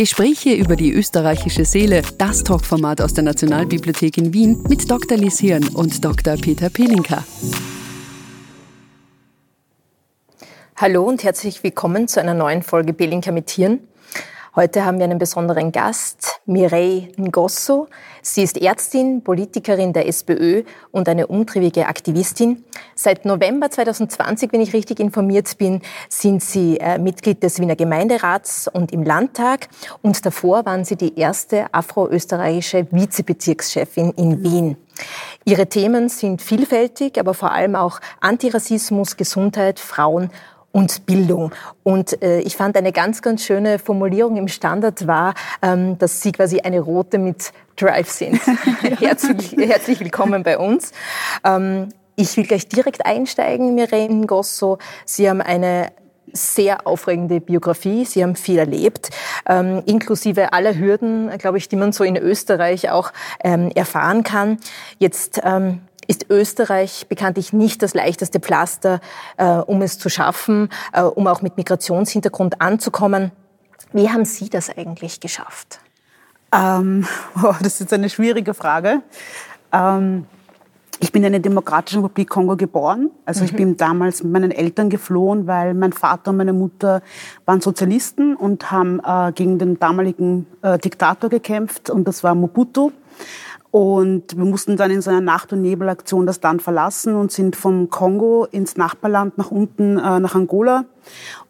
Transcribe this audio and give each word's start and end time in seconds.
Gespräche 0.00 0.54
über 0.54 0.76
die 0.76 0.94
österreichische 0.94 1.66
Seele, 1.66 2.00
das 2.16 2.42
Talkformat 2.42 3.02
aus 3.02 3.12
der 3.12 3.22
Nationalbibliothek 3.22 4.16
in 4.16 4.32
Wien 4.32 4.64
mit 4.66 4.90
Dr. 4.90 5.18
Lies 5.18 5.38
Hirn 5.40 5.68
und 5.74 6.02
Dr. 6.02 6.38
Peter 6.38 6.70
Pelinka. 6.70 7.22
Hallo 10.74 11.02
und 11.02 11.22
herzlich 11.22 11.62
willkommen 11.62 12.08
zu 12.08 12.18
einer 12.18 12.32
neuen 12.32 12.62
Folge 12.62 12.94
Pelinka 12.94 13.30
mit 13.30 13.50
Hirn. 13.50 13.80
Heute 14.56 14.84
haben 14.84 14.98
wir 14.98 15.04
einen 15.04 15.20
besonderen 15.20 15.70
Gast, 15.70 16.40
Mireille 16.44 17.12
Ngosso. 17.16 17.86
Sie 18.20 18.42
ist 18.42 18.60
Ärztin, 18.60 19.22
Politikerin 19.22 19.92
der 19.92 20.08
SPÖ 20.08 20.64
und 20.90 21.08
eine 21.08 21.28
umtriebige 21.28 21.86
Aktivistin. 21.86 22.64
Seit 22.96 23.24
November 23.24 23.70
2020, 23.70 24.52
wenn 24.52 24.60
ich 24.60 24.72
richtig 24.72 24.98
informiert 24.98 25.56
bin, 25.56 25.82
sind 26.08 26.42
Sie 26.42 26.78
äh, 26.78 26.98
Mitglied 26.98 27.44
des 27.44 27.60
Wiener 27.60 27.76
Gemeinderats 27.76 28.66
und 28.66 28.90
im 28.90 29.04
Landtag. 29.04 29.68
Und 30.02 30.26
davor 30.26 30.66
waren 30.66 30.84
Sie 30.84 30.96
die 30.96 31.16
erste 31.16 31.72
afroösterreichische 31.72 32.88
Vizebezirkschefin 32.90 34.10
in 34.16 34.42
Wien. 34.42 34.76
Ihre 35.44 35.68
Themen 35.68 36.08
sind 36.08 36.42
vielfältig, 36.42 37.20
aber 37.20 37.34
vor 37.34 37.52
allem 37.52 37.76
auch 37.76 38.00
Antirassismus, 38.20 39.16
Gesundheit, 39.16 39.78
Frauen 39.78 40.30
und 40.72 41.06
Bildung. 41.06 41.52
Und 41.82 42.22
äh, 42.22 42.40
ich 42.40 42.56
fand 42.56 42.76
eine 42.76 42.92
ganz, 42.92 43.22
ganz 43.22 43.44
schöne 43.44 43.78
Formulierung 43.78 44.36
im 44.36 44.48
Standard 44.48 45.06
war, 45.06 45.34
ähm, 45.62 45.98
dass 45.98 46.22
Sie 46.22 46.32
quasi 46.32 46.60
eine 46.60 46.80
Rote 46.80 47.18
mit 47.18 47.52
Drive 47.76 48.10
sind. 48.10 48.40
herzlich, 48.98 49.56
herzlich 49.56 50.00
willkommen 50.00 50.42
bei 50.42 50.58
uns. 50.58 50.92
Ähm, 51.44 51.88
ich 52.16 52.36
will 52.36 52.44
gleich 52.44 52.68
direkt 52.68 53.06
einsteigen, 53.06 53.74
Mireille 53.74 54.26
Gosso. 54.26 54.78
Sie 55.06 55.28
haben 55.28 55.40
eine 55.40 55.92
sehr 56.32 56.86
aufregende 56.86 57.40
Biografie. 57.40 58.04
Sie 58.04 58.22
haben 58.22 58.36
viel 58.36 58.58
erlebt, 58.58 59.10
ähm, 59.48 59.82
inklusive 59.86 60.52
aller 60.52 60.78
Hürden, 60.78 61.30
glaube 61.38 61.58
ich, 61.58 61.68
die 61.68 61.76
man 61.76 61.92
so 61.92 62.04
in 62.04 62.16
Österreich 62.16 62.90
auch 62.90 63.12
ähm, 63.42 63.70
erfahren 63.74 64.22
kann. 64.22 64.58
Jetzt 64.98 65.40
ähm, 65.42 65.80
ist 66.10 66.26
Österreich 66.28 67.06
bekanntlich 67.08 67.52
nicht 67.52 67.84
das 67.84 67.94
leichteste 67.94 68.40
Pflaster, 68.40 69.00
äh, 69.36 69.46
um 69.46 69.80
es 69.80 69.96
zu 69.96 70.08
schaffen, 70.08 70.68
äh, 70.92 71.02
um 71.02 71.28
auch 71.28 71.40
mit 71.40 71.56
Migrationshintergrund 71.56 72.60
anzukommen. 72.60 73.30
Wie 73.92 74.10
haben 74.10 74.24
Sie 74.24 74.50
das 74.50 74.76
eigentlich 74.76 75.20
geschafft? 75.20 75.78
Ähm, 76.52 77.06
oh, 77.44 77.54
das 77.62 77.80
ist 77.80 77.92
eine 77.92 78.10
schwierige 78.10 78.54
Frage. 78.54 79.02
Ähm, 79.72 80.26
ich 80.98 81.12
bin 81.12 81.22
in 81.22 81.30
der 81.30 81.40
Demokratischen 81.40 82.02
Republik 82.02 82.28
Kongo 82.28 82.56
geboren. 82.56 83.10
Also 83.24 83.42
mhm. 83.42 83.46
ich 83.46 83.54
bin 83.54 83.76
damals 83.76 84.24
mit 84.24 84.32
meinen 84.32 84.50
Eltern 84.50 84.90
geflohen, 84.90 85.46
weil 85.46 85.74
mein 85.74 85.92
Vater 85.92 86.32
und 86.32 86.38
meine 86.38 86.52
Mutter 86.52 87.02
waren 87.46 87.60
Sozialisten 87.60 88.34
und 88.34 88.72
haben 88.72 89.00
äh, 89.06 89.30
gegen 89.32 89.60
den 89.60 89.78
damaligen 89.78 90.46
äh, 90.62 90.76
Diktator 90.76 91.30
gekämpft 91.30 91.88
und 91.88 92.08
das 92.08 92.24
war 92.24 92.34
Mobutu. 92.34 92.90
Und 93.70 94.36
wir 94.36 94.44
mussten 94.44 94.76
dann 94.76 94.90
in 94.90 95.00
so 95.00 95.10
einer 95.10 95.20
Nacht- 95.20 95.52
und 95.52 95.62
Nebelaktion 95.62 96.26
das 96.26 96.42
Land 96.42 96.60
verlassen 96.60 97.14
und 97.14 97.30
sind 97.30 97.54
vom 97.54 97.88
Kongo 97.88 98.46
ins 98.50 98.76
Nachbarland 98.76 99.38
nach 99.38 99.52
unten 99.52 99.96
äh, 99.96 100.18
nach 100.18 100.34
Angola. 100.34 100.86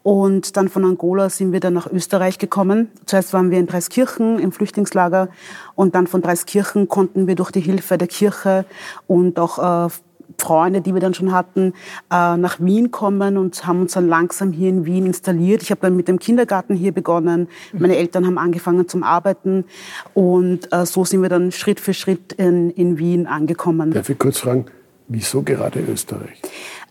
Und 0.03 0.55
dann 0.55 0.69
von 0.69 0.85
Angola 0.85 1.29
sind 1.29 1.51
wir 1.51 1.59
dann 1.59 1.73
nach 1.73 1.91
Österreich 1.91 2.37
gekommen. 2.37 2.91
Zuerst 3.05 3.33
waren 3.33 3.49
wir 3.49 3.59
in 3.59 3.65
Dreiskirchen 3.65 4.37
im 4.37 4.51
Flüchtlingslager 4.51 5.29
und 5.73 5.95
dann 5.95 6.05
von 6.05 6.21
Dreiskirchen 6.21 6.87
konnten 6.87 7.25
wir 7.25 7.35
durch 7.35 7.51
die 7.51 7.61
Hilfe 7.61 7.97
der 7.97 8.07
Kirche 8.07 8.65
und 9.07 9.39
auch 9.39 9.87
äh, 9.87 9.89
Freunde, 10.37 10.81
die 10.81 10.93
wir 10.93 11.01
dann 11.01 11.13
schon 11.13 11.31
hatten, 11.31 11.73
äh, 12.11 12.37
nach 12.37 12.59
Wien 12.59 12.91
kommen 12.91 13.37
und 13.37 13.65
haben 13.65 13.81
uns 13.81 13.93
dann 13.93 14.07
langsam 14.07 14.51
hier 14.51 14.69
in 14.69 14.85
Wien 14.85 15.05
installiert. 15.05 15.61
Ich 15.61 15.71
habe 15.71 15.81
dann 15.81 15.95
mit 15.95 16.07
dem 16.07 16.19
Kindergarten 16.19 16.75
hier 16.75 16.91
begonnen. 16.91 17.47
Meine 17.73 17.97
Eltern 17.97 18.25
haben 18.25 18.37
angefangen 18.37 18.87
zum 18.87 19.03
Arbeiten 19.03 19.65
und 20.13 20.71
äh, 20.71 20.85
so 20.85 21.05
sind 21.05 21.21
wir 21.21 21.29
dann 21.29 21.51
Schritt 21.51 21.79
für 21.79 21.93
Schritt 21.93 22.33
in, 22.33 22.69
in 22.71 22.97
Wien 22.97 23.27
angekommen. 23.27 23.91
Darf 23.91 24.09
ich 24.09 24.19
kurz 24.19 24.39
fragen, 24.39 24.65
wieso 25.07 25.41
gerade 25.41 25.79
Österreich? 25.79 26.41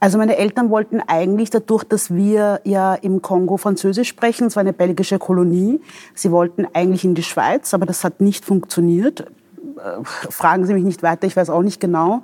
Also 0.03 0.17
meine 0.17 0.39
Eltern 0.39 0.71
wollten 0.71 1.01
eigentlich 1.07 1.51
dadurch, 1.51 1.84
dass 1.84 2.15
wir 2.15 2.62
ja 2.65 2.95
im 2.95 3.21
Kongo 3.21 3.59
Französisch 3.59 4.09
sprechen, 4.09 4.47
es 4.47 4.57
war 4.57 4.62
eine 4.62 4.72
belgische 4.72 5.19
Kolonie, 5.19 5.81
sie 6.15 6.31
wollten 6.31 6.67
eigentlich 6.72 7.05
in 7.05 7.15
die 7.15 7.22
Schweiz, 7.22 7.75
aber 7.75 7.84
das 7.84 8.03
hat 8.03 8.22
nicht 8.22 8.47
funktioniert. 8.47 9.27
Äh, 9.76 10.04
fragen 10.04 10.66
Sie 10.66 10.75
mich 10.75 10.84
nicht 10.84 11.03
weiter, 11.03 11.26
ich 11.26 11.37
weiß 11.37 11.50
auch 11.50 11.62
nicht 11.62 11.81
genau. 11.81 12.22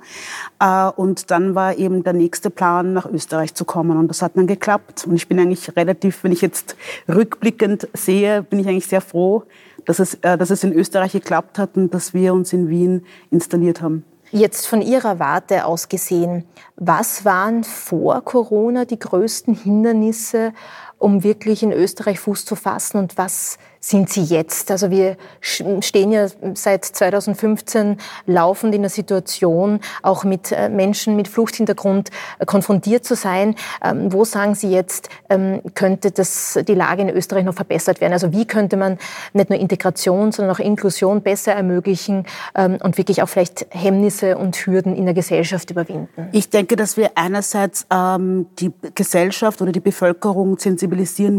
Äh, 0.59 0.89
und 0.95 1.31
dann 1.31 1.55
war 1.55 1.75
eben 1.77 2.03
der 2.03 2.13
nächste 2.13 2.49
Plan, 2.49 2.93
nach 2.93 3.05
Österreich 3.05 3.53
zu 3.53 3.65
kommen. 3.65 3.97
Und 3.97 4.07
das 4.07 4.21
hat 4.21 4.35
dann 4.35 4.47
geklappt. 4.47 5.05
Und 5.07 5.15
ich 5.15 5.27
bin 5.27 5.39
eigentlich 5.39 5.75
relativ, 5.75 6.23
wenn 6.23 6.31
ich 6.31 6.41
jetzt 6.41 6.75
rückblickend 7.07 7.87
sehe, 7.93 8.43
bin 8.43 8.59
ich 8.59 8.67
eigentlich 8.67 8.87
sehr 8.87 9.01
froh, 9.01 9.43
dass 9.85 9.99
es, 9.99 10.15
äh, 10.15 10.37
dass 10.37 10.49
es 10.49 10.63
in 10.63 10.73
Österreich 10.73 11.13
geklappt 11.13 11.59
hat 11.59 11.77
und 11.77 11.93
dass 11.93 12.13
wir 12.13 12.33
uns 12.33 12.53
in 12.53 12.69
Wien 12.69 13.05
installiert 13.31 13.81
haben. 13.81 14.03
Jetzt 14.31 14.67
von 14.67 14.81
Ihrer 14.81 15.19
Warte 15.19 15.65
aus 15.65 15.87
gesehen, 15.87 16.43
was 16.75 17.23
waren 17.23 17.63
vor 17.63 18.21
Corona 18.25 18.83
die 18.83 18.99
größten 18.99 19.55
Hindernisse, 19.55 20.51
um 20.99 21.23
wirklich 21.23 21.63
in 21.63 21.71
Österreich 21.71 22.19
Fuß 22.19 22.45
zu 22.45 22.55
fassen 22.55 22.97
und 22.97 23.17
was 23.17 23.57
sind 23.79 24.09
Sie 24.09 24.23
jetzt? 24.23 24.71
Also 24.71 24.89
wir 24.91 25.17
stehen 25.39 26.11
ja 26.11 26.27
seit 26.55 26.83
2015 26.83 27.97
laufend 28.25 28.75
in 28.75 28.81
der 28.81 28.89
Situation, 28.89 29.79
auch 30.01 30.23
mit 30.23 30.51
äh, 30.51 30.69
Menschen 30.69 31.15
mit 31.15 31.27
Fluchthintergrund 31.27 32.09
äh, 32.39 32.45
konfrontiert 32.45 33.05
zu 33.05 33.15
sein. 33.15 33.55
Ähm, 33.83 34.11
wo 34.11 34.25
sagen 34.25 34.55
Sie 34.55 34.69
jetzt, 34.71 35.09
ähm, 35.29 35.61
könnte 35.75 36.11
das, 36.11 36.59
die 36.67 36.73
Lage 36.73 37.03
in 37.03 37.09
Österreich 37.09 37.45
noch 37.45 37.53
verbessert 37.53 38.01
werden? 38.01 38.13
Also 38.13 38.33
wie 38.33 38.45
könnte 38.45 38.77
man 38.77 38.97
nicht 39.33 39.49
nur 39.49 39.59
Integration, 39.59 40.31
sondern 40.31 40.55
auch 40.55 40.59
Inklusion 40.59 41.21
besser 41.21 41.53
ermöglichen 41.53 42.25
ähm, 42.55 42.79
und 42.81 42.97
wirklich 42.97 43.21
auch 43.21 43.29
vielleicht 43.29 43.67
Hemmnisse 43.69 44.37
und 44.37 44.55
Hürden 44.57 44.95
in 44.95 45.05
der 45.05 45.13
Gesellschaft 45.13 45.69
überwinden? 45.69 46.27
Ich 46.31 46.49
denke, 46.49 46.75
dass 46.75 46.97
wir 46.97 47.11
einerseits 47.15 47.85
die 47.89 48.71
Gesellschaft 48.95 49.61
oder 49.61 49.71
die 49.71 49.79
Bevölkerung 49.79 50.57
sensibilisieren 50.57 50.86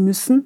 müssen 0.03 0.45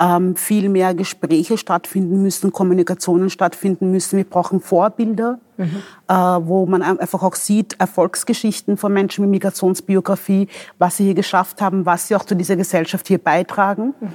ähm, 0.00 0.34
viel 0.36 0.68
mehr 0.68 0.94
Gespräche 0.94 1.56
stattfinden 1.56 2.22
müssen, 2.22 2.52
Kommunikationen 2.52 3.30
stattfinden 3.30 3.90
müssen. 3.90 4.16
Wir 4.16 4.24
brauchen 4.24 4.60
Vorbilder, 4.60 5.38
mhm. 5.56 5.82
äh, 6.08 6.14
wo 6.14 6.66
man 6.66 6.82
einfach 6.82 7.22
auch 7.22 7.36
sieht, 7.36 7.76
Erfolgsgeschichten 7.78 8.76
von 8.76 8.92
Menschen 8.92 9.22
mit 9.22 9.30
Migrationsbiografie, 9.30 10.48
was 10.78 10.96
sie 10.96 11.04
hier 11.04 11.14
geschafft 11.14 11.60
haben, 11.60 11.86
was 11.86 12.08
sie 12.08 12.16
auch 12.16 12.24
zu 12.24 12.34
dieser 12.34 12.56
Gesellschaft 12.56 13.06
hier 13.06 13.18
beitragen. 13.18 13.94
Mhm. 14.00 14.08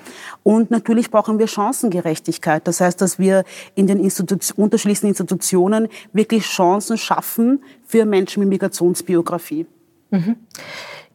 Und 0.43 0.71
natürlich 0.71 1.09
brauchen 1.11 1.39
wir 1.39 1.47
Chancengerechtigkeit. 1.47 2.67
Das 2.67 2.81
heißt, 2.81 3.01
dass 3.01 3.17
wir 3.17 3.43
in 3.75 3.87
den 3.87 3.99
Institu 3.99 4.37
unterschiedlichsten 4.57 5.07
Institutionen 5.07 5.87
wirklich 6.11 6.43
Chancen 6.43 6.97
schaffen 6.97 7.63
für 7.85 8.05
Menschen 8.05 8.41
mit 8.41 8.49
Migrationsbiografie. 8.49 9.65
Mhm. 10.09 10.35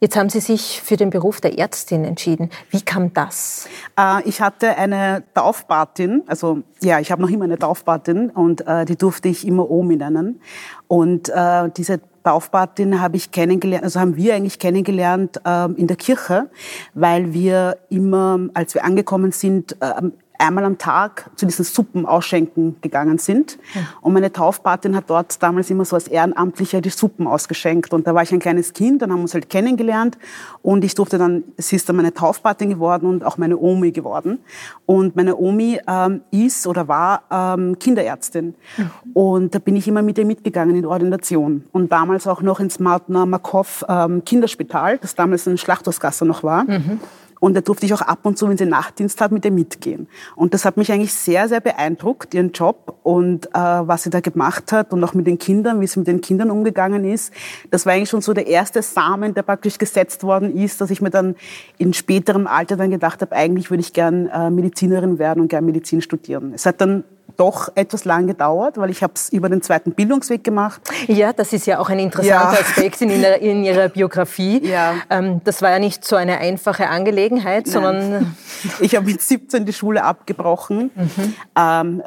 Jetzt 0.01 0.17
haben 0.17 0.29
Sie 0.29 0.41
sich 0.41 0.83
für 0.83 0.97
den 0.97 1.11
Beruf 1.11 1.41
der 1.41 1.59
Ärztin 1.59 2.05
entschieden. 2.05 2.51
Wie 2.69 2.83
kam 2.83 3.13
das? 3.15 3.69
Äh, 3.99 4.29
ich 4.29 4.41
hatte 4.41 4.77
eine 4.77 5.23
Taufpatin, 5.35 6.23
also 6.27 6.63
ja, 6.83 7.01
ich 7.01 7.11
habe 7.11 7.23
noch 7.23 7.31
immer 7.31 7.45
eine 7.45 7.59
Taufpatin 7.59 8.29
und 8.31 8.67
äh, 8.67 8.85
die 8.85 8.97
durfte 8.97 9.29
ich 9.29 9.47
immer 9.47 9.71
Omi 9.71 9.97
nennen. 9.97 10.41
Und 10.89 11.31
äh, 11.31 11.71
diese 11.75 12.01
Taufpatin 12.23 13.01
habe 13.01 13.17
ich 13.17 13.31
kennengelernt, 13.31 13.85
also 13.85 14.01
haben 14.01 14.17
wir 14.17 14.35
eigentlich 14.35 14.59
kennengelernt 14.59 15.41
äh, 15.45 15.73
in 15.73 15.87
der 15.87 15.97
Kirche, 15.97 16.51
weil 16.93 17.33
wir 17.33 17.79
immer, 17.89 18.41
als 18.55 18.75
wir 18.75 18.85
angekommen 18.85 19.33
sind, 19.33 19.77
äh, 19.81 20.03
einmal 20.39 20.65
am 20.65 20.79
Tag 20.79 21.31
zu 21.37 21.47
diesen 21.47 21.65
Suppen 21.65 22.07
ausschenken 22.07 22.77
gegangen 22.81 23.19
sind. 23.19 23.59
Ja. 23.75 23.83
Und 24.01 24.13
meine 24.13 24.33
Taufpatin 24.33 24.97
hat 24.97 25.09
dort 25.09 25.43
damals 25.43 25.71
immer 25.71 25.85
so 25.85 25.97
als 25.97 26.09
Ehrenamtlicher 26.09 26.81
die 26.81 26.91
Suppen 26.91 27.27
ausgeschenkt. 27.27 27.93
Und 27.93 28.07
da 28.07 28.15
war 28.15 28.23
ich 28.23 28.33
ein 28.33 28.41
kleines 28.41 28.73
Kind, 28.73 29.03
dann 29.03 29.11
haben 29.11 29.19
wir 29.19 29.23
uns 29.23 29.35
halt 29.35 29.49
kennengelernt. 29.49 30.19
Und 30.63 30.85
ich 30.85 30.95
durfte 30.95 31.19
dann, 31.19 31.45
sie 31.57 31.77
ist 31.77 31.89
dann 31.89 31.97
meine 31.97 32.13
Taufpatin 32.13 32.71
geworden 32.71 33.07
und 33.07 33.25
auch 33.25 33.39
meine 33.39 33.59
Omi 33.59 33.93
geworden. 33.93 34.41
Und 34.87 35.17
meine 35.17 35.37
Omi 35.37 35.81
ähm, 35.87 36.23
ist 36.31 36.67
oder 36.67 36.89
war 36.89 37.23
ähm, 37.31 37.79
Kinderärztin. 37.79 38.55
Mhm. 38.77 38.91
Und 39.15 39.55
da 39.55 39.59
bin 39.59 39.77
ich 39.77 39.87
immer 39.87 40.03
mit 40.03 40.19
ihr 40.19 40.27
mitgegangen 40.27 40.75
in 40.75 40.83
die 40.83 40.89
Ordination. 40.89 41.65
Und 41.73 41.93
damals 41.93 42.27
auch 42.27 42.43
noch 42.43 42.61
ins 42.61 42.81
Martner 42.81 43.27
Markov 43.27 43.85
ähm, 43.89 44.25
Kinderspital, 44.25 44.99
das 44.99 45.15
damals 45.15 45.47
ein 45.47 45.59
Schlachthausgasse 45.59 46.25
noch 46.25 46.43
war. 46.43 46.65
Mhm. 46.65 47.01
Und 47.45 47.53
da 47.53 47.61
durfte 47.61 47.85
ich 47.85 47.93
auch 47.93 48.01
ab 48.01 48.21
und 48.23 48.39
zu, 48.39 48.49
wenn 48.49 48.57
sie 48.57 48.65
Nachtdienst 48.65 49.21
hat, 49.21 49.31
mit 49.31 49.45
ihr 49.45 49.51
mitgehen. 49.51 50.09
Und 50.35 50.55
das 50.55 50.65
hat 50.65 50.79
mich 50.79 50.91
eigentlich 50.91 51.13
sehr, 51.13 51.47
sehr 51.47 51.61
beeindruckt, 51.61 52.33
ihren 52.33 52.53
Job 52.53 52.97
und 53.03 53.49
äh, 53.49 53.51
was 53.53 54.05
sie 54.05 54.09
da 54.09 54.21
gemacht 54.21 54.73
hat 54.73 54.95
und 54.95 55.05
auch 55.05 55.13
mit 55.13 55.27
den 55.27 55.37
Kindern, 55.37 55.79
wie 55.83 55.87
sie 55.87 55.99
mit 55.99 56.09
den 56.09 56.23
Kindern 56.23 56.51
umgegangen 56.51 57.05
ist. 57.05 57.35
Das 57.71 57.85
war 57.85 57.93
eigentlich 57.93 58.09
schon 58.09 58.23
so 58.23 58.33
der 58.33 58.47
erste 58.47 58.81
Samen, 58.81 59.35
der 59.35 59.43
praktisch 59.43 59.77
gesetzt 59.77 60.23
worden 60.23 60.57
ist, 60.57 60.81
dass 60.81 60.89
ich 60.89 61.03
mir 61.03 61.11
dann 61.11 61.37
in 61.77 61.93
späterem 61.93 62.47
Alter 62.47 62.79
dann 62.79 62.91
gedacht 62.91 63.21
habe, 63.21 63.37
eigentlich 63.37 63.69
würde 63.71 63.83
ich 63.83 63.93
gern 63.93 64.27
äh, 64.29 64.49
Medizinerin 64.49 65.19
werden 65.19 65.43
und 65.43 65.49
gern 65.49 65.67
Medizin 65.67 66.01
studieren. 66.01 66.53
Es 66.55 66.65
hat 66.65 66.81
dann 66.81 67.05
doch 67.37 67.71
etwas 67.75 68.05
lang 68.05 68.27
gedauert, 68.27 68.79
weil 68.79 68.91
ich 68.91 69.03
habe 69.03 69.15
es 69.17 69.29
über 69.31 69.49
den 69.49 69.63
zweiten 69.63 69.93
Bildungsweg 69.93 70.45
gemacht. 70.45 70.81
Ja, 71.07 71.33
das 71.33 71.53
ist 71.53 71.67
ja 71.67 71.79
auch 71.79 71.89
ein 71.91 71.99
interessanter 71.99 72.55
ja. 72.55 72.61
Aspekt 72.61 73.01
in, 73.03 73.11
ihrer, 73.11 73.39
in 73.39 73.65
Ihrer 73.65 73.89
Biografie. 73.89 74.65
Ja. 74.67 74.95
Ähm, 75.11 75.41
das 75.45 75.63
war 75.63 75.71
ja 75.71 75.79
nicht 75.79 76.05
so 76.05 76.17
eine 76.17 76.39
einfache 76.39 76.89
Angelegenheit, 76.89 77.67
Nein. 77.67 77.73
sondern... 77.73 78.37
Ich 78.81 78.97
habe 78.97 79.07
mit 79.07 79.21
17 79.21 79.67
die 79.67 79.73
Schule 79.75 80.05
abgebrochen. 80.05 80.91
Mhm. 80.95 81.35
Ähm, 81.57 82.03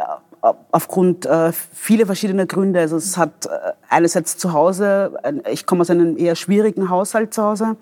aufgrund 0.71 1.25
äh, 1.25 1.51
vieler 1.51 2.05
verschiedener 2.05 2.45
Gründe. 2.45 2.79
Also 2.79 2.97
es 2.97 3.17
hat 3.17 3.45
äh, 3.45 3.49
einerseits 3.89 4.37
zu 4.37 4.53
Hause, 4.53 5.17
äh, 5.23 5.51
ich 5.51 5.65
komme 5.65 5.81
aus 5.81 5.89
einem 5.89 6.17
eher 6.17 6.35
schwierigen 6.35 6.89
Haushalt 6.89 7.33
zu 7.33 7.43
Hause 7.43 7.75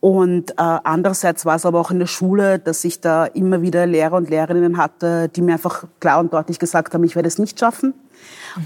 und 0.00 0.52
äh, 0.52 0.54
andererseits 0.56 1.44
war 1.44 1.56
es 1.56 1.66
aber 1.66 1.80
auch 1.80 1.90
in 1.90 1.98
der 1.98 2.06
Schule, 2.06 2.58
dass 2.58 2.84
ich 2.84 3.00
da 3.00 3.26
immer 3.26 3.62
wieder 3.62 3.86
Lehrer 3.86 4.16
und 4.16 4.30
Lehrerinnen 4.30 4.76
hatte, 4.76 5.28
die 5.28 5.42
mir 5.42 5.54
einfach 5.54 5.84
klar 6.00 6.20
und 6.20 6.32
deutlich 6.32 6.58
gesagt 6.58 6.94
haben, 6.94 7.04
ich 7.04 7.16
werde 7.16 7.28
es 7.28 7.38
nicht 7.38 7.58
schaffen. 7.58 7.94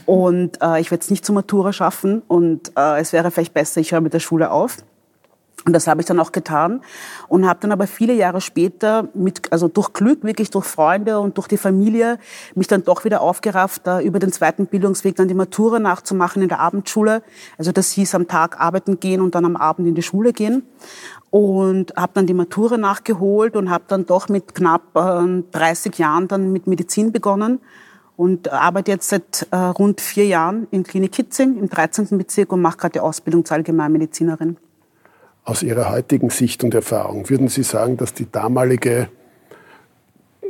Und 0.07 0.63
äh, 0.63 0.81
ich 0.81 0.91
werde 0.91 1.03
es 1.03 1.11
nicht 1.11 1.27
zur 1.27 1.35
Matura 1.35 1.73
schaffen 1.73 2.23
und 2.29 2.73
äh, 2.77 3.01
es 3.01 3.13
wäre 3.13 3.33
vielleicht 3.33 3.55
besser, 3.55 3.81
ich 3.81 3.93
höre 3.93 4.01
mit 4.01 4.15
der 4.15 4.21
Schule 4.21 4.51
auf. 4.51 4.77
Und 5.67 5.75
das 5.75 5.87
habe 5.87 6.01
ich 6.01 6.07
dann 6.07 6.19
auch 6.19 6.33
getan 6.33 6.81
und 7.29 7.47
habe 7.47 7.61
dann 7.61 7.73
aber 7.73 7.87
viele 7.87 8.15
Jahre 8.15 8.41
später 8.41 9.09
mit, 9.13 9.53
also 9.53 9.69
durch 9.69 9.93
Glück, 9.93 10.25
wirklich 10.25 10.51
durch 10.51 10.65
Freunde 10.65 11.21
und 11.21 11.37
durch 11.37 11.49
die 11.49 11.59
Familie, 11.59 12.19
mich 12.55 12.67
dann 12.67 12.83
doch 12.83 13.05
wieder 13.05 13.21
aufgerafft, 13.21 13.87
da 13.87 14.01
über 14.01 14.19
den 14.19 14.33
zweiten 14.33 14.67
Bildungsweg 14.67 15.17
dann 15.17 15.29
die 15.29 15.35
Matura 15.35 15.79
nachzumachen 15.79 16.43
in 16.43 16.49
der 16.49 16.61
Abendschule. 16.61 17.23
Also 17.59 17.73
das 17.73 17.93
hieß 17.93 18.15
am 18.15 18.27
Tag 18.27 18.59
arbeiten 18.59 19.01
gehen 19.01 19.21
und 19.21 19.35
dann 19.35 19.45
am 19.45 19.57
Abend 19.57 19.87
in 19.87 19.95
die 19.95 20.03
Schule 20.03 20.33
gehen. 20.33 20.63
Und 21.29 21.95
habe 21.95 22.13
dann 22.15 22.27
die 22.27 22.35
Matura 22.35 22.77
nachgeholt 22.77 23.55
und 23.55 23.71
habe 23.71 23.85
dann 23.87 24.07
doch 24.07 24.29
mit 24.29 24.55
knapp 24.55 24.83
äh, 24.97 25.43
30 25.53 25.97
Jahren 25.99 26.27
dann 26.27 26.53
mit 26.53 26.67
Medizin 26.67 27.13
begonnen 27.13 27.61
und 28.17 28.53
arbeite 28.53 28.91
jetzt 28.91 29.11
seit 29.11 29.47
äh, 29.51 29.57
rund 29.57 30.01
vier 30.01 30.27
Jahren 30.27 30.67
in 30.71 30.83
Klinik 30.83 31.13
Kitzing 31.13 31.57
im 31.59 31.69
13. 31.69 32.19
Bezirk 32.19 32.53
und 32.53 32.61
mache 32.61 32.79
gerade 32.79 32.93
die 32.95 33.01
Ausbildung 33.01 33.45
zur 33.45 33.59
Allgemeinmedizinerin. 33.59 34.57
Aus 35.51 35.65
Ihrer 35.65 35.91
heutigen 35.91 36.31
Sicht 36.31 36.63
und 36.63 36.75
Erfahrung, 36.75 37.29
würden 37.29 37.49
Sie 37.49 37.65
sagen, 37.65 37.97
dass 37.97 38.15
die 38.15 38.31
damalige, 38.31 39.09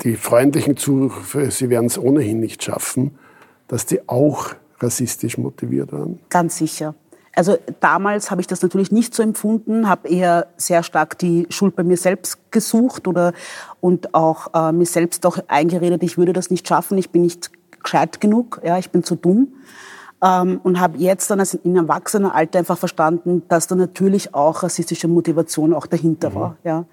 die 0.05 0.15
freundlichen 0.15 0.77
Zurufe, 0.77 1.51
Sie 1.51 1.71
werden 1.71 1.87
es 1.87 1.97
ohnehin 1.97 2.39
nicht 2.39 2.63
schaffen, 2.63 3.19
dass 3.67 3.87
die 3.87 4.07
auch 4.11 4.51
rassistisch 4.79 5.39
motiviert 5.39 5.91
waren? 5.91 6.19
Ganz 6.29 6.59
sicher. 6.59 6.95
Also 7.35 7.57
damals 7.81 8.31
habe 8.31 8.43
ich 8.43 8.47
das 8.47 8.61
natürlich 8.61 8.93
nicht 8.93 9.15
so 9.15 9.23
empfunden, 9.23 9.89
habe 9.89 10.07
eher 10.07 10.49
sehr 10.59 10.83
stark 10.83 11.17
die 11.17 11.47
Schuld 11.49 11.77
bei 11.77 11.83
mir 11.83 11.97
selbst 11.97 12.51
gesucht 12.51 13.09
oder 13.09 13.33
und 13.81 14.15
auch 14.15 14.53
äh, 14.53 14.71
mir 14.71 14.85
selbst 14.85 15.25
auch 15.25 15.39
eingeredet, 15.49 16.03
ich 16.03 16.19
würde 16.19 16.35
das 16.35 16.51
nicht 16.51 16.69
schaffen, 16.69 16.99
ich 16.99 17.09
bin 17.09 17.23
nicht 17.23 17.51
gescheit 17.83 18.21
genug, 18.21 18.61
ja, 18.63 18.77
ich 18.77 18.91
bin 18.91 19.03
zu 19.03 19.17
dumm. 19.17 19.49
Ähm, 20.23 20.61
und 20.63 20.81
habe 20.81 20.99
jetzt 20.99 21.31
dann 21.31 21.41
als 21.41 21.55
in 21.55 21.77
Erwachsenenalter 21.77 22.59
einfach 22.59 22.77
verstanden, 22.77 23.43
dass 23.49 23.67
da 23.67 23.75
natürlich 23.75 24.35
auch 24.35 24.63
rassistische 24.63 25.09
Motivation 25.09 25.73
auch 25.73 25.87
dahinter 25.87 26.31
mhm. 26.31 26.35
war. 26.35 26.57
Ja. 26.65 26.85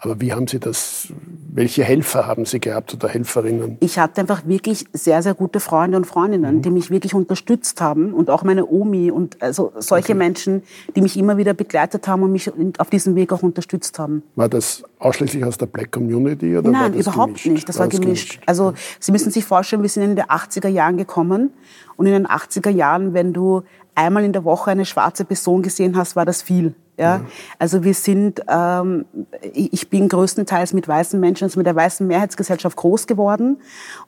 Aber 0.00 0.20
wie 0.20 0.32
haben 0.32 0.46
Sie 0.46 0.58
das, 0.58 1.08
welche 1.54 1.84
Helfer 1.84 2.26
haben 2.26 2.46
Sie 2.46 2.58
gehabt 2.58 2.94
oder 2.94 3.08
Helferinnen? 3.08 3.76
Ich 3.78 4.00
hatte 4.00 4.20
einfach 4.20 4.44
wirklich 4.44 4.86
sehr, 4.92 5.22
sehr 5.22 5.34
gute 5.34 5.60
Freunde 5.60 5.96
und 5.96 6.04
Freundinnen, 6.04 6.56
mhm. 6.56 6.62
die 6.62 6.70
mich 6.70 6.90
wirklich 6.90 7.14
unterstützt 7.14 7.80
haben 7.80 8.12
und 8.12 8.28
auch 8.28 8.42
meine 8.42 8.66
Omi 8.66 9.12
und 9.12 9.40
also 9.40 9.72
solche 9.78 10.12
okay. 10.12 10.14
Menschen, 10.14 10.64
die 10.96 11.00
mich 11.00 11.16
immer 11.16 11.36
wieder 11.36 11.54
begleitet 11.54 12.08
haben 12.08 12.24
und 12.24 12.32
mich 12.32 12.50
auf 12.78 12.90
diesem 12.90 13.14
Weg 13.14 13.32
auch 13.32 13.44
unterstützt 13.44 14.00
haben. 14.00 14.24
War 14.34 14.48
das 14.48 14.82
ausschließlich 14.98 15.44
aus 15.44 15.56
der 15.56 15.66
Black 15.66 15.92
Community? 15.92 16.58
Oder 16.58 16.70
Nein, 16.70 16.94
überhaupt 16.94 17.34
gemischt? 17.34 17.46
nicht. 17.46 17.68
Das 17.68 17.78
war, 17.78 17.84
war 17.84 17.88
gemischt. 17.88 18.30
gemischt. 18.30 18.42
Also 18.46 18.74
Sie 18.98 19.12
müssen 19.12 19.30
sich 19.30 19.44
vorstellen, 19.44 19.82
wir 19.82 19.88
sind 19.88 20.02
in 20.02 20.16
den 20.16 20.24
80er 20.24 20.68
Jahren 20.68 20.96
gekommen 20.96 21.50
und 21.96 22.06
in 22.06 22.12
den 22.14 22.26
80er 22.26 22.70
Jahren, 22.70 23.14
wenn 23.14 23.32
du 23.32 23.62
einmal 23.94 24.24
in 24.24 24.32
der 24.32 24.42
Woche 24.42 24.72
eine 24.72 24.86
schwarze 24.86 25.24
Person 25.24 25.62
gesehen 25.62 25.96
hast, 25.96 26.16
war 26.16 26.24
das 26.24 26.42
viel. 26.42 26.74
Ja? 26.96 27.18
Mhm. 27.18 27.26
Also 27.58 27.84
wir 27.84 27.94
sind, 27.94 28.42
ähm, 28.48 29.04
ich 29.52 29.90
bin 29.90 30.08
größtenteils 30.08 30.72
mit 30.72 30.88
weißen 30.88 31.18
Menschen, 31.18 31.44
also 31.44 31.58
mit 31.58 31.66
der 31.66 31.76
weißen 31.76 32.06
Mehrheitsgesellschaft 32.06 32.76
groß 32.76 33.06
geworden 33.06 33.58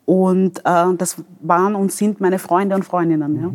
und 0.05 0.61
äh, 0.65 0.95
das 0.97 1.17
waren 1.41 1.75
und 1.75 1.93
sind 1.93 2.21
meine 2.21 2.39
Freunde 2.39 2.75
und 2.75 2.85
Freundinnen. 2.85 3.33
Mhm. 3.33 3.43
Ja? 3.43 3.51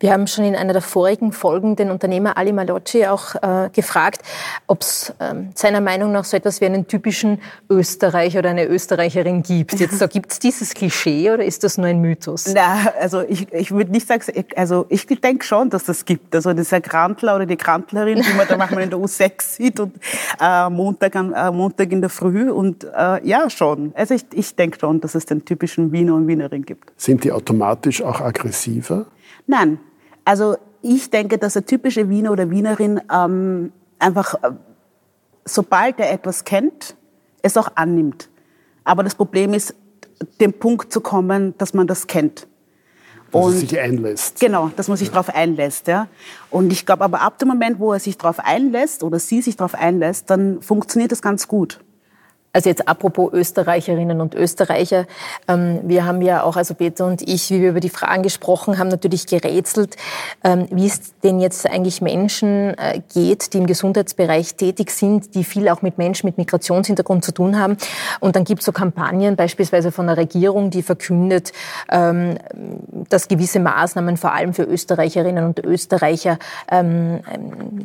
Wir 0.00 0.12
haben 0.12 0.26
schon 0.26 0.44
in 0.44 0.54
einer 0.54 0.72
der 0.72 0.82
vorigen 0.82 1.32
Folgen 1.32 1.76
den 1.76 1.90
Unternehmer 1.90 2.36
Ali 2.36 2.52
Malocci 2.52 3.06
auch 3.06 3.34
äh, 3.34 3.70
gefragt, 3.72 4.22
ob 4.66 4.82
es 4.82 5.12
ähm, 5.20 5.50
seiner 5.54 5.80
Meinung 5.80 6.12
nach 6.12 6.24
so 6.24 6.36
etwas 6.36 6.60
wie 6.60 6.66
einen 6.66 6.86
typischen 6.86 7.40
Österreicher 7.68 8.40
oder 8.40 8.50
eine 8.50 8.66
Österreicherin 8.66 9.42
gibt. 9.42 9.78
Jetzt 9.80 9.98
so, 9.98 10.08
gibt 10.08 10.32
es 10.32 10.38
dieses 10.38 10.74
Klischee 10.74 11.30
oder 11.30 11.44
ist 11.44 11.64
das 11.64 11.78
nur 11.78 11.86
ein 11.86 12.00
Mythos? 12.00 12.52
Na, 12.54 12.92
also 13.00 13.22
ich, 13.22 13.52
ich 13.52 13.70
würde 13.70 13.90
nicht 13.90 14.06
sagen, 14.06 14.22
also 14.56 14.86
ich 14.88 15.06
denke 15.06 15.44
schon, 15.44 15.70
dass 15.70 15.84
das 15.84 16.04
gibt. 16.04 16.34
Also 16.34 16.52
dieser 16.52 16.80
Krantler 16.80 17.36
oder 17.36 17.46
die 17.46 17.56
Krantlerin, 17.56 18.22
die 18.22 18.34
man 18.34 18.46
da 18.46 18.56
manchmal 18.56 18.84
in 18.84 18.90
der 18.90 18.98
U6 18.98 19.32
sieht 19.42 19.80
und 19.80 19.94
äh, 20.40 20.68
Montag, 20.70 21.16
an, 21.16 21.32
äh, 21.32 21.50
Montag 21.50 21.90
in 21.92 22.00
der 22.00 22.10
Früh 22.10 22.50
und 22.50 22.84
äh, 22.84 23.26
ja 23.26 23.50
schon. 23.50 23.92
Also 23.94 24.14
ich, 24.14 24.24
ich 24.32 24.54
denke 24.54 24.78
schon, 24.78 25.00
dass 25.00 25.14
es 25.14 25.26
den 25.26 25.44
typischen 25.44 25.92
Wiener 25.92 26.14
und 26.14 26.28
Wienerin 26.28 26.64
gibt. 26.64 26.92
Sind 26.96 27.24
die 27.24 27.32
automatisch 27.32 28.02
auch 28.02 28.20
aggressiver? 28.20 29.06
Nein. 29.48 29.80
Also 30.24 30.56
ich 30.82 31.10
denke, 31.10 31.38
dass 31.38 31.54
der 31.54 31.66
typische 31.66 32.08
Wiener 32.08 32.30
oder 32.30 32.50
Wienerin 32.50 33.00
ähm, 33.12 33.72
einfach, 33.98 34.34
äh, 34.34 34.52
sobald 35.44 35.98
er 35.98 36.12
etwas 36.12 36.44
kennt, 36.44 36.94
es 37.42 37.56
auch 37.56 37.72
annimmt. 37.74 38.28
Aber 38.84 39.02
das 39.02 39.14
Problem 39.14 39.54
ist, 39.54 39.74
dem 40.40 40.52
Punkt 40.52 40.92
zu 40.92 41.00
kommen, 41.00 41.54
dass 41.58 41.74
man 41.74 41.86
das 41.86 42.06
kennt. 42.06 42.46
Dass 43.32 43.44
und, 43.44 43.52
sich 43.52 43.78
einlässt. 43.78 44.38
Genau, 44.38 44.70
dass 44.76 44.88
man 44.88 44.96
sich 44.96 45.08
ja. 45.08 45.14
darauf 45.14 45.34
einlässt. 45.34 45.86
Ja. 45.86 46.08
Und 46.50 46.72
ich 46.72 46.86
glaube 46.86 47.04
aber 47.04 47.22
ab 47.22 47.38
dem 47.38 47.48
Moment, 47.48 47.78
wo 47.78 47.92
er 47.92 48.00
sich 48.00 48.18
darauf 48.18 48.38
einlässt 48.40 49.02
oder 49.02 49.18
sie 49.18 49.40
sich 49.40 49.56
darauf 49.56 49.74
einlässt, 49.74 50.30
dann 50.30 50.60
funktioniert 50.62 51.12
das 51.12 51.22
ganz 51.22 51.48
gut. 51.48 51.80
Also 52.52 52.70
jetzt 52.70 52.88
apropos 52.88 53.32
Österreicherinnen 53.32 54.20
und 54.20 54.34
Österreicher. 54.34 55.06
Ähm, 55.48 55.80
wir 55.84 56.06
haben 56.06 56.22
ja 56.22 56.42
auch, 56.42 56.56
also 56.56 56.74
Peter 56.74 57.04
und 57.04 57.20
ich, 57.22 57.50
wie 57.50 57.60
wir 57.60 57.70
über 57.70 57.80
die 57.80 57.90
Fragen 57.90 58.22
gesprochen 58.22 58.78
haben, 58.78 58.88
natürlich 58.88 59.26
gerätselt, 59.26 59.96
ähm, 60.42 60.66
wie 60.70 60.86
es 60.86 61.12
denn 61.22 61.40
jetzt 61.40 61.68
eigentlich 61.68 62.00
Menschen 62.00 62.76
äh, 62.78 63.02
geht, 63.12 63.52
die 63.52 63.58
im 63.58 63.66
Gesundheitsbereich 63.66 64.54
tätig 64.54 64.90
sind, 64.92 65.34
die 65.34 65.44
viel 65.44 65.68
auch 65.68 65.82
mit 65.82 65.98
Menschen 65.98 66.26
mit 66.26 66.38
Migrationshintergrund 66.38 67.22
zu 67.22 67.32
tun 67.32 67.58
haben. 67.58 67.76
Und 68.20 68.34
dann 68.34 68.44
gibt 68.44 68.60
es 68.60 68.66
so 68.66 68.72
Kampagnen, 68.72 69.36
beispielsweise 69.36 69.92
von 69.92 70.06
der 70.06 70.16
Regierung, 70.16 70.70
die 70.70 70.82
verkündet, 70.82 71.52
ähm, 71.90 72.38
dass 73.10 73.28
gewisse 73.28 73.60
Maßnahmen 73.60 74.16
vor 74.16 74.32
allem 74.32 74.54
für 74.54 74.64
Österreicherinnen 74.64 75.44
und 75.44 75.58
Österreicher 75.64 76.38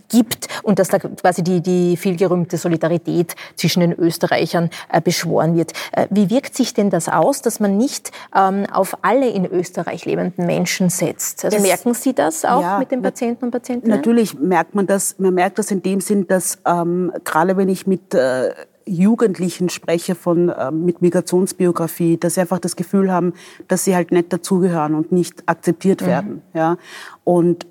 gibt 0.09 0.47
und 0.63 0.79
dass 0.79 0.89
da 0.89 0.99
quasi 0.99 1.43
die, 1.43 1.61
die 1.61 1.97
vielgerühmte 1.97 2.57
Solidarität 2.57 3.35
zwischen 3.55 3.81
den 3.81 3.93
Österreichern 3.93 4.52
Österreichern 4.53 4.69
äh, 4.89 5.01
beschworen 5.01 5.55
wird. 5.55 5.73
Äh, 5.91 6.07
wie 6.09 6.29
wirkt 6.29 6.55
sich 6.55 6.73
denn 6.73 6.89
das 6.89 7.09
aus, 7.09 7.41
dass 7.41 7.59
man 7.59 7.77
nicht 7.77 8.11
ähm, 8.35 8.65
auf 8.71 8.97
alle 9.01 9.29
in 9.29 9.45
Österreich 9.45 10.05
lebenden 10.05 10.45
Menschen 10.45 10.89
setzt? 10.89 11.45
Also 11.45 11.57
das, 11.57 11.65
merken 11.65 11.93
Sie 11.93 12.13
das 12.13 12.45
auch 12.45 12.61
ja, 12.61 12.79
mit 12.79 12.91
den 12.91 13.01
Patienten 13.01 13.45
und 13.45 13.51
Patientinnen? 13.51 13.95
Natürlich 13.95 14.37
merkt 14.39 14.75
man 14.75 14.87
das. 14.87 15.19
Man 15.19 15.33
merkt 15.33 15.59
das 15.59 15.71
in 15.71 15.81
dem 15.81 16.01
Sinn, 16.01 16.27
dass 16.27 16.59
ähm, 16.65 17.11
gerade 17.23 17.57
wenn 17.57 17.69
ich 17.69 17.87
mit 17.87 18.13
äh, 18.13 18.51
Jugendlichen 18.85 19.69
spreche 19.69 20.13
von 20.13 20.49
äh, 20.49 20.71
mit 20.71 21.01
Migrationsbiografie, 21.01 22.17
dass 22.17 22.35
sie 22.35 22.41
einfach 22.41 22.59
das 22.59 22.75
Gefühl 22.75 23.11
haben, 23.11 23.33
dass 23.67 23.85
sie 23.85 23.95
halt 23.95 24.11
nicht 24.11 24.33
dazugehören 24.33 24.93
und 24.93 25.11
nicht 25.11 25.43
akzeptiert 25.45 26.01
mhm. 26.01 26.05
werden. 26.05 26.41
Ja? 26.53 26.77
Und 27.23 27.65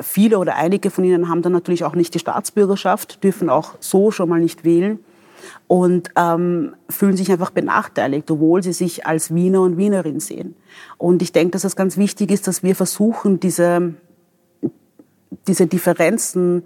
viele 0.00 0.38
oder 0.38 0.56
einige 0.56 0.90
von 0.90 1.04
ihnen 1.04 1.28
haben 1.28 1.40
dann 1.40 1.52
natürlich 1.52 1.84
auch 1.84 1.94
nicht 1.94 2.14
die 2.14 2.18
Staatsbürgerschaft, 2.18 3.24
dürfen 3.24 3.48
auch 3.48 3.76
so 3.80 4.10
schon 4.10 4.28
mal 4.28 4.40
nicht 4.40 4.64
wählen 4.64 5.00
und 5.66 6.10
ähm, 6.16 6.74
fühlen 6.88 7.16
sich 7.16 7.30
einfach 7.30 7.50
benachteiligt, 7.50 8.30
obwohl 8.30 8.62
sie 8.62 8.72
sich 8.72 9.06
als 9.06 9.34
Wiener 9.34 9.62
und 9.62 9.76
Wienerin 9.76 10.20
sehen. 10.20 10.56
Und 10.96 11.22
ich 11.22 11.32
denke, 11.32 11.52
dass 11.52 11.64
es 11.64 11.76
ganz 11.76 11.96
wichtig 11.96 12.30
ist, 12.30 12.46
dass 12.46 12.62
wir 12.62 12.74
versuchen, 12.74 13.40
diese, 13.40 13.94
diese 15.46 15.66
Differenzen 15.66 16.62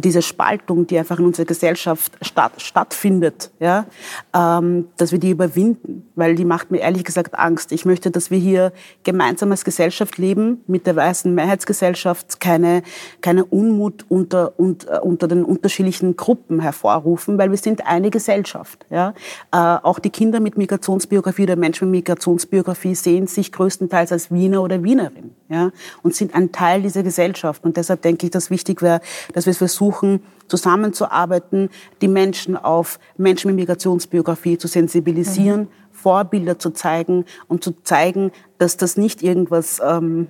diese 0.00 0.22
Spaltung, 0.22 0.86
die 0.86 0.98
einfach 0.98 1.20
in 1.20 1.26
unserer 1.26 1.46
Gesellschaft 1.46 2.12
statt, 2.20 2.52
stattfindet, 2.58 3.52
ja, 3.60 3.86
ähm, 4.34 4.88
dass 4.96 5.12
wir 5.12 5.20
die 5.20 5.30
überwinden, 5.30 6.10
weil 6.16 6.34
die 6.34 6.44
macht 6.44 6.72
mir 6.72 6.78
ehrlich 6.78 7.04
gesagt 7.04 7.38
Angst. 7.38 7.70
Ich 7.70 7.84
möchte, 7.84 8.10
dass 8.10 8.30
wir 8.30 8.38
hier 8.38 8.72
gemeinsam 9.04 9.52
als 9.52 9.64
Gesellschaft 9.64 10.18
leben, 10.18 10.62
mit 10.66 10.88
der 10.88 10.96
weißen 10.96 11.32
Mehrheitsgesellschaft, 11.32 12.40
keine, 12.40 12.82
keine 13.20 13.44
Unmut 13.44 14.04
unter, 14.08 14.58
unter, 14.58 14.96
äh, 14.96 15.00
unter 15.00 15.28
den 15.28 15.44
unterschiedlichen 15.44 16.16
Gruppen 16.16 16.58
hervorrufen, 16.58 17.38
weil 17.38 17.50
wir 17.50 17.58
sind 17.58 17.86
eine 17.86 18.10
Gesellschaft. 18.10 18.86
Ja. 18.90 19.14
Äh, 19.52 19.56
auch 19.56 20.00
die 20.00 20.10
Kinder 20.10 20.40
mit 20.40 20.58
Migrationsbiografie 20.58 21.44
oder 21.44 21.56
Menschen 21.56 21.88
mit 21.90 22.00
Migrationsbiografie 22.00 22.96
sehen 22.96 23.28
sich 23.28 23.52
größtenteils 23.52 24.10
als 24.10 24.32
Wiener 24.32 24.60
oder 24.60 24.82
Wienerin 24.82 25.30
ja, 25.48 25.70
und 26.02 26.16
sind 26.16 26.34
ein 26.34 26.50
Teil 26.50 26.82
dieser 26.82 27.04
Gesellschaft. 27.04 27.64
Und 27.64 27.76
deshalb 27.76 28.02
denke 28.02 28.26
ich, 28.26 28.32
dass 28.32 28.50
wichtig 28.50 28.82
wäre, 28.82 29.00
dass 29.32 29.46
wir 29.46 29.52
es 29.52 29.58
versuchen, 29.58 29.83
versuchen, 29.84 30.20
zusammenzuarbeiten, 30.46 31.70
die 32.00 32.08
Menschen 32.08 32.56
auf 32.56 32.98
Menschen 33.16 33.48
mit 33.48 33.56
Migrationsbiografie 33.56 34.58
zu 34.58 34.68
sensibilisieren, 34.68 35.62
mhm. 35.62 35.68
Vorbilder 35.90 36.58
zu 36.58 36.70
zeigen 36.70 37.24
und 37.48 37.64
zu 37.64 37.72
zeigen, 37.82 38.30
dass 38.58 38.76
das 38.76 38.96
nicht 38.96 39.22
irgendwas 39.22 39.80
ähm, 39.84 40.28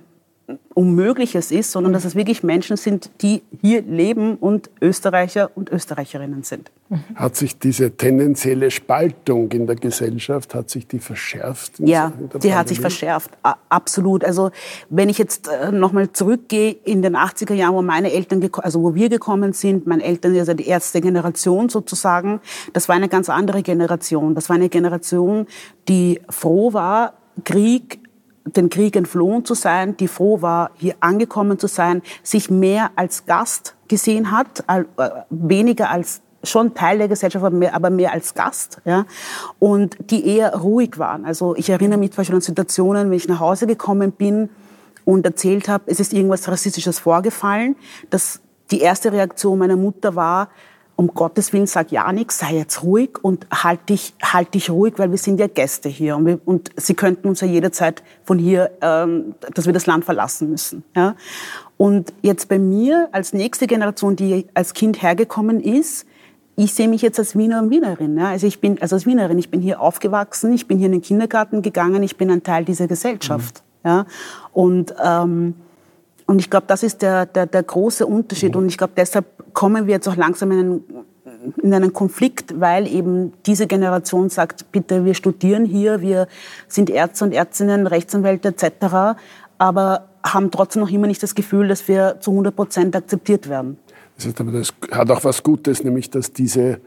Unmögliches 0.75 1.51
ist, 1.51 1.71
sondern 1.71 1.93
dass 1.93 2.05
es 2.05 2.13
wirklich 2.13 2.43
Menschen 2.43 2.77
sind, 2.77 3.09
die 3.21 3.41
hier 3.61 3.81
leben 3.81 4.35
und 4.35 4.69
Österreicher 4.79 5.49
und 5.55 5.71
Österreicherinnen 5.71 6.43
sind. 6.43 6.71
Hat 7.15 7.35
sich 7.35 7.57
diese 7.57 7.97
tendenzielle 7.97 8.69
Spaltung 8.69 9.51
in 9.51 9.65
der 9.65 9.75
Gesellschaft, 9.75 10.53
hat 10.53 10.69
sich 10.69 10.87
die 10.87 10.99
verschärft? 10.99 11.79
Ja, 11.79 12.13
die 12.43 12.53
hat 12.53 12.67
sich 12.67 12.79
verschärft, 12.79 13.31
absolut. 13.69 14.23
Also 14.23 14.51
wenn 14.89 15.09
ich 15.09 15.17
jetzt 15.17 15.47
äh, 15.47 15.71
nochmal 15.71 16.11
zurückgehe 16.11 16.75
in 16.83 17.01
den 17.01 17.15
80er 17.15 17.55
Jahren, 17.55 17.73
wo 17.73 17.81
meine 17.81 18.11
Eltern, 18.11 18.47
also 18.57 18.83
wo 18.83 18.93
wir 18.93 19.09
gekommen 19.09 19.53
sind, 19.53 19.87
meine 19.87 20.03
Eltern, 20.03 20.37
also 20.37 20.53
die 20.53 20.67
erste 20.67 21.01
Generation 21.01 21.69
sozusagen, 21.69 22.39
das 22.73 22.87
war 22.87 22.95
eine 22.95 23.09
ganz 23.09 23.29
andere 23.29 23.63
Generation. 23.63 24.35
Das 24.35 24.49
war 24.49 24.57
eine 24.57 24.69
Generation, 24.69 25.47
die 25.87 26.21
froh 26.29 26.73
war, 26.73 27.13
Krieg 27.43 28.04
den 28.45 28.69
Krieg 28.69 28.95
entflohen 28.95 29.43
zu 29.43 29.53
sein, 29.55 29.97
die 29.97 30.07
froh 30.07 30.41
war, 30.41 30.71
hier 30.75 30.95
angekommen 30.99 31.57
zu 31.59 31.67
sein, 31.67 32.01
sich 32.23 32.49
mehr 32.49 32.91
als 32.95 33.25
Gast 33.25 33.75
gesehen 33.87 34.31
hat, 34.31 34.63
äh, 34.67 34.83
weniger 35.29 35.89
als 35.89 36.21
schon 36.43 36.75
Teil 36.75 36.99
der 36.99 37.07
Gesellschaft, 37.07 37.43
aber 37.43 37.89
mehr, 37.89 38.13
als 38.13 38.35
Gast, 38.35 38.79
ja, 38.85 39.05
und 39.57 39.97
die 40.11 40.27
eher 40.27 40.55
ruhig 40.55 40.99
waren. 40.99 41.25
Also 41.25 41.55
ich 41.55 41.69
erinnere 41.69 41.97
mich 41.97 42.11
zum 42.11 42.17
Beispiel 42.17 42.35
an 42.35 42.41
Situationen, 42.41 43.09
wenn 43.09 43.17
ich 43.17 43.27
nach 43.27 43.39
Hause 43.39 43.65
gekommen 43.65 44.11
bin 44.11 44.49
und 45.05 45.25
erzählt 45.25 45.67
habe, 45.67 45.85
es 45.87 45.99
ist 45.99 46.13
irgendwas 46.13 46.47
Rassistisches 46.47 46.99
vorgefallen, 46.99 47.75
dass 48.11 48.41
die 48.71 48.81
erste 48.81 49.11
Reaktion 49.11 49.57
meiner 49.57 49.75
Mutter 49.75 50.15
war, 50.15 50.49
um 50.95 51.07
Gottes 51.13 51.51
Willen, 51.51 51.67
sag 51.67 51.91
ja 51.91 52.11
nichts, 52.13 52.39
sei 52.39 52.55
jetzt 52.55 52.83
ruhig 52.83 53.21
und 53.21 53.47
halt 53.51 53.89
dich, 53.89 54.13
halt 54.23 54.53
dich 54.53 54.69
ruhig, 54.69 54.93
weil 54.97 55.11
wir 55.11 55.17
sind 55.17 55.39
ja 55.39 55.47
Gäste 55.47 55.89
hier 55.89 56.15
und, 56.15 56.25
wir, 56.25 56.39
und 56.45 56.69
sie 56.77 56.93
könnten 56.93 57.27
uns 57.27 57.41
ja 57.41 57.47
jederzeit 57.47 58.01
von 58.23 58.39
hier, 58.39 58.71
ähm, 58.81 59.35
dass 59.53 59.65
wir 59.65 59.73
das 59.73 59.85
Land 59.85 60.05
verlassen 60.05 60.49
müssen. 60.49 60.83
Ja? 60.95 61.15
Und 61.77 62.13
jetzt 62.21 62.47
bei 62.47 62.59
mir 62.59 63.09
als 63.11 63.33
nächste 63.33 63.67
Generation, 63.67 64.15
die 64.15 64.47
als 64.53 64.73
Kind 64.73 65.01
hergekommen 65.01 65.59
ist, 65.59 66.07
ich 66.55 66.73
sehe 66.73 66.87
mich 66.87 67.01
jetzt 67.01 67.19
als 67.19 67.35
Wiener 67.35 67.61
und 67.61 67.69
Wienerin. 67.69 68.17
Ja? 68.17 68.29
Also 68.29 68.47
ich 68.47 68.61
bin 68.61 68.81
also 68.81 68.95
als 68.95 69.05
Wienerin, 69.05 69.37
ich 69.37 69.49
bin 69.49 69.61
hier 69.61 69.81
aufgewachsen, 69.81 70.53
ich 70.53 70.67
bin 70.67 70.77
hier 70.77 70.85
in 70.85 70.93
den 70.93 71.01
Kindergarten 71.01 71.61
gegangen, 71.61 72.03
ich 72.03 72.15
bin 72.15 72.31
ein 72.31 72.43
Teil 72.43 72.63
dieser 72.63 72.87
Gesellschaft. 72.87 73.63
Mhm. 73.83 73.89
Ja? 73.89 74.05
Und 74.53 74.95
ähm, 75.03 75.55
und 76.27 76.39
ich 76.39 76.49
glaube, 76.49 76.65
das 76.67 76.81
ist 76.81 77.01
der, 77.01 77.25
der, 77.27 77.45
der 77.45 77.63
große 77.63 78.05
Unterschied. 78.05 78.53
Mhm. 78.55 78.61
Und 78.61 78.67
ich 78.67 78.77
glaube, 78.77 78.93
deshalb 78.97 79.25
kommen 79.55 79.87
wir 79.87 79.95
jetzt 79.95 80.07
auch 80.07 80.15
langsam 80.15 80.51
in 80.51 80.59
einen, 80.59 80.83
in 81.63 81.73
einen 81.73 81.93
Konflikt, 81.93 82.59
weil 82.59 82.85
eben 82.87 83.33
diese 83.47 83.65
Generation 83.65 84.29
sagt, 84.29 84.71
bitte, 84.71 85.05
wir 85.05 85.15
studieren 85.15 85.65
hier, 85.65 86.01
wir 86.01 86.27
sind 86.67 86.91
Ärzte 86.91 87.25
und 87.25 87.31
Ärztinnen, 87.33 87.87
Rechtsanwälte 87.87 88.49
etc., 88.49 89.17
aber 89.57 90.09
haben 90.23 90.51
trotzdem 90.51 90.81
noch 90.81 90.91
immer 90.91 91.07
nicht 91.07 91.23
das 91.23 91.33
Gefühl, 91.33 91.67
dass 91.67 91.87
wir 91.87 92.17
zu 92.19 92.31
100 92.31 92.55
Prozent 92.55 92.95
akzeptiert 92.95 93.49
werden. 93.49 93.77
Das, 94.17 94.33
das 94.33 94.73
hat 94.91 95.09
auch 95.09 95.23
was 95.23 95.41
Gutes, 95.41 95.83
nämlich 95.83 96.09
dass 96.09 96.31
diese 96.31 96.79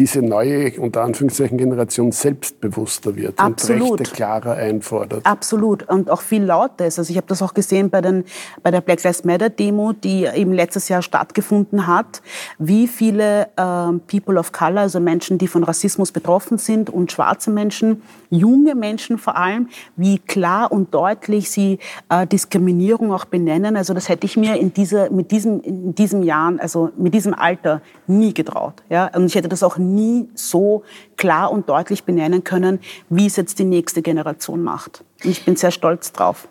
diese 0.00 0.22
neue, 0.22 0.80
unter 0.80 1.02
Anführungszeichen, 1.02 1.58
Generation 1.58 2.10
selbstbewusster 2.10 3.16
wird 3.16 3.38
Absolut. 3.38 3.90
und 3.90 4.00
Rechte 4.00 4.14
klarer 4.14 4.54
einfordert. 4.54 5.26
Absolut. 5.26 5.86
Und 5.90 6.08
auch 6.08 6.22
viel 6.22 6.42
lauter 6.42 6.86
ist. 6.86 6.98
Also 6.98 7.10
ich 7.10 7.18
habe 7.18 7.26
das 7.26 7.42
auch 7.42 7.52
gesehen 7.52 7.90
bei, 7.90 8.00
den, 8.00 8.24
bei 8.62 8.70
der 8.70 8.80
Black 8.80 9.04
Lives 9.04 9.24
Matter 9.24 9.50
Demo, 9.50 9.92
die 9.92 10.24
eben 10.24 10.54
letztes 10.54 10.88
Jahr 10.88 11.02
stattgefunden 11.02 11.86
hat, 11.86 12.22
wie 12.58 12.88
viele 12.88 13.42
äh, 13.42 13.92
People 14.06 14.38
of 14.38 14.52
Color, 14.52 14.80
also 14.80 15.00
Menschen, 15.00 15.36
die 15.36 15.48
von 15.48 15.64
Rassismus 15.64 16.12
betroffen 16.12 16.56
sind 16.56 16.88
und 16.88 17.12
schwarze 17.12 17.50
Menschen, 17.50 18.00
junge 18.30 18.74
Menschen 18.74 19.18
vor 19.18 19.36
allem, 19.36 19.68
wie 19.96 20.18
klar 20.18 20.72
und 20.72 20.94
deutlich 20.94 21.50
sie 21.50 21.78
äh, 22.08 22.26
Diskriminierung 22.26 23.12
auch 23.12 23.26
benennen. 23.26 23.76
Also 23.76 23.92
das 23.92 24.08
hätte 24.08 24.24
ich 24.24 24.38
mir 24.38 24.56
in, 24.56 24.72
dieser, 24.72 25.10
mit 25.10 25.30
diesem, 25.30 25.60
in 25.60 25.94
diesem 25.94 26.22
Jahren, 26.22 26.58
also 26.58 26.88
mit 26.96 27.12
diesem 27.12 27.34
Alter 27.34 27.82
nie 28.06 28.32
getraut. 28.32 28.82
Ja? 28.88 29.10
Und 29.14 29.26
ich 29.26 29.34
hätte 29.34 29.50
das 29.50 29.62
auch 29.62 29.76
nie 29.76 29.89
so 30.34 30.82
klar 31.16 31.50
und 31.50 31.68
deutlich 31.68 32.04
benennen 32.04 32.44
können, 32.44 32.80
wie 33.08 33.26
es 33.26 33.36
jetzt 33.36 33.58
die 33.58 33.64
nächste 33.64 34.02
Generation 34.02 34.62
macht. 34.62 35.04
Und 35.24 35.30
ich 35.30 35.44
bin 35.44 35.56
sehr 35.56 35.70
stolz 35.70 36.12
drauf. 36.12 36.48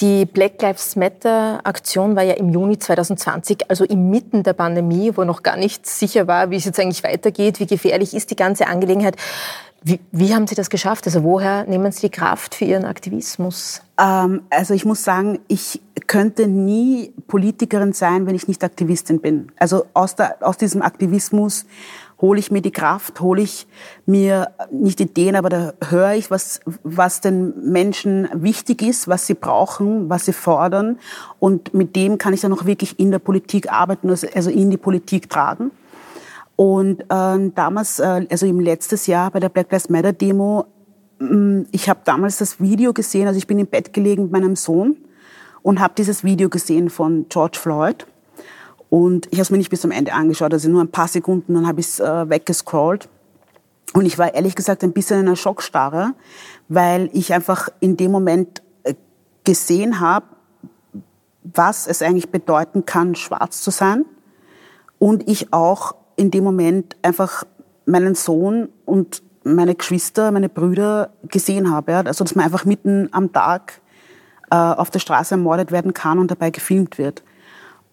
Die 0.00 0.24
Black 0.24 0.60
Lives 0.60 0.96
Matter 0.96 1.60
Aktion 1.62 2.16
war 2.16 2.24
ja 2.24 2.34
im 2.34 2.48
Juni 2.48 2.78
2020, 2.78 3.70
also 3.70 3.84
inmitten 3.84 4.42
der 4.42 4.52
Pandemie, 4.52 5.12
wo 5.14 5.22
noch 5.22 5.44
gar 5.44 5.56
nicht 5.56 5.86
sicher 5.86 6.26
war, 6.26 6.50
wie 6.50 6.56
es 6.56 6.64
jetzt 6.64 6.80
eigentlich 6.80 7.04
weitergeht, 7.04 7.60
wie 7.60 7.66
gefährlich 7.66 8.12
ist 8.12 8.30
die 8.30 8.36
ganze 8.36 8.66
Angelegenheit. 8.66 9.16
Wie, 9.86 10.00
wie 10.10 10.34
haben 10.34 10.46
Sie 10.46 10.54
das 10.56 10.70
geschafft? 10.70 11.06
Also 11.06 11.22
woher 11.22 11.64
nehmen 11.64 11.92
Sie 11.92 12.00
die 12.00 12.10
Kraft 12.10 12.56
für 12.56 12.64
Ihren 12.64 12.86
Aktivismus? 12.86 13.82
Ähm, 14.00 14.42
also 14.50 14.74
ich 14.74 14.84
muss 14.84 15.04
sagen, 15.04 15.38
ich 15.46 15.80
könnte 16.06 16.48
nie 16.48 17.12
Politikerin 17.28 17.92
sein, 17.92 18.26
wenn 18.26 18.34
ich 18.34 18.48
nicht 18.48 18.64
Aktivistin 18.64 19.20
bin. 19.20 19.52
Also 19.58 19.86
aus, 19.94 20.16
der, 20.16 20.38
aus 20.40 20.56
diesem 20.56 20.82
Aktivismus 20.82 21.66
hole 22.24 22.38
ich 22.38 22.50
mir 22.50 22.62
die 22.62 22.70
Kraft, 22.70 23.20
hole 23.20 23.42
ich 23.42 23.66
mir 24.06 24.48
nicht 24.70 24.98
Ideen, 24.98 25.36
aber 25.36 25.50
da 25.50 25.74
höre 25.90 26.14
ich, 26.14 26.30
was, 26.30 26.60
was 26.82 27.20
den 27.20 27.70
Menschen 27.70 28.30
wichtig 28.32 28.80
ist, 28.80 29.08
was 29.08 29.26
sie 29.26 29.34
brauchen, 29.34 30.08
was 30.08 30.24
sie 30.24 30.32
fordern. 30.32 30.98
Und 31.38 31.74
mit 31.74 31.94
dem 31.96 32.16
kann 32.16 32.32
ich 32.32 32.40
dann 32.40 32.54
auch 32.54 32.64
wirklich 32.64 32.98
in 32.98 33.10
der 33.10 33.18
Politik 33.18 33.70
arbeiten, 33.70 34.08
also, 34.08 34.26
also 34.34 34.48
in 34.48 34.70
die 34.70 34.78
Politik 34.78 35.28
tragen. 35.28 35.70
Und 36.56 37.02
äh, 37.02 37.50
damals, 37.54 37.98
äh, 37.98 38.26
also 38.30 38.46
im 38.46 38.58
letztes 38.58 39.06
Jahr 39.06 39.30
bei 39.30 39.40
der 39.40 39.50
Black 39.50 39.70
Lives 39.70 39.90
Matter 39.90 40.14
Demo, 40.14 40.64
äh, 41.20 41.64
ich 41.72 41.90
habe 41.90 42.00
damals 42.04 42.38
das 42.38 42.58
Video 42.58 42.94
gesehen, 42.94 43.26
also 43.26 43.36
ich 43.36 43.46
bin 43.46 43.58
im 43.58 43.66
Bett 43.66 43.92
gelegen 43.92 44.22
mit 44.22 44.32
meinem 44.32 44.56
Sohn 44.56 44.96
und 45.60 45.78
habe 45.78 45.92
dieses 45.98 46.24
Video 46.24 46.48
gesehen 46.48 46.88
von 46.88 47.26
George 47.28 47.58
Floyd. 47.60 48.06
Und 48.90 49.26
ich 49.26 49.34
habe 49.34 49.42
es 49.42 49.50
mir 49.50 49.58
nicht 49.58 49.70
bis 49.70 49.80
zum 49.80 49.90
Ende 49.90 50.12
angeschaut, 50.12 50.52
also 50.52 50.68
nur 50.68 50.82
ein 50.82 50.90
paar 50.90 51.08
Sekunden, 51.08 51.54
dann 51.54 51.66
habe 51.66 51.80
ich 51.80 51.86
es 51.86 52.00
äh, 52.00 52.28
weggescrollt. 52.28 53.08
Und 53.92 54.06
ich 54.06 54.18
war 54.18 54.34
ehrlich 54.34 54.54
gesagt 54.54 54.82
ein 54.82 54.92
bisschen 54.92 55.20
in 55.20 55.26
einer 55.26 55.36
Schockstarre, 55.36 56.14
weil 56.68 57.10
ich 57.12 57.32
einfach 57.32 57.68
in 57.80 57.96
dem 57.96 58.10
Moment 58.10 58.62
äh, 58.82 58.94
gesehen 59.44 60.00
habe, 60.00 60.26
was 61.42 61.86
es 61.86 62.02
eigentlich 62.02 62.30
bedeuten 62.30 62.86
kann, 62.86 63.14
schwarz 63.14 63.62
zu 63.62 63.70
sein. 63.70 64.04
Und 64.98 65.28
ich 65.28 65.52
auch 65.52 65.94
in 66.16 66.30
dem 66.30 66.44
Moment 66.44 66.96
einfach 67.02 67.44
meinen 67.86 68.14
Sohn 68.14 68.68
und 68.84 69.22
meine 69.44 69.74
Geschwister, 69.74 70.30
meine 70.30 70.48
Brüder 70.48 71.10
gesehen 71.24 71.70
habe. 71.70 71.96
Also 71.96 72.24
dass 72.24 72.34
man 72.34 72.46
einfach 72.46 72.64
mitten 72.64 73.08
am 73.12 73.32
Tag 73.32 73.80
äh, 74.50 74.56
auf 74.56 74.90
der 74.90 75.00
Straße 75.00 75.34
ermordet 75.34 75.70
werden 75.70 75.94
kann 75.94 76.18
und 76.18 76.30
dabei 76.30 76.50
gefilmt 76.50 76.98
wird. 76.98 77.22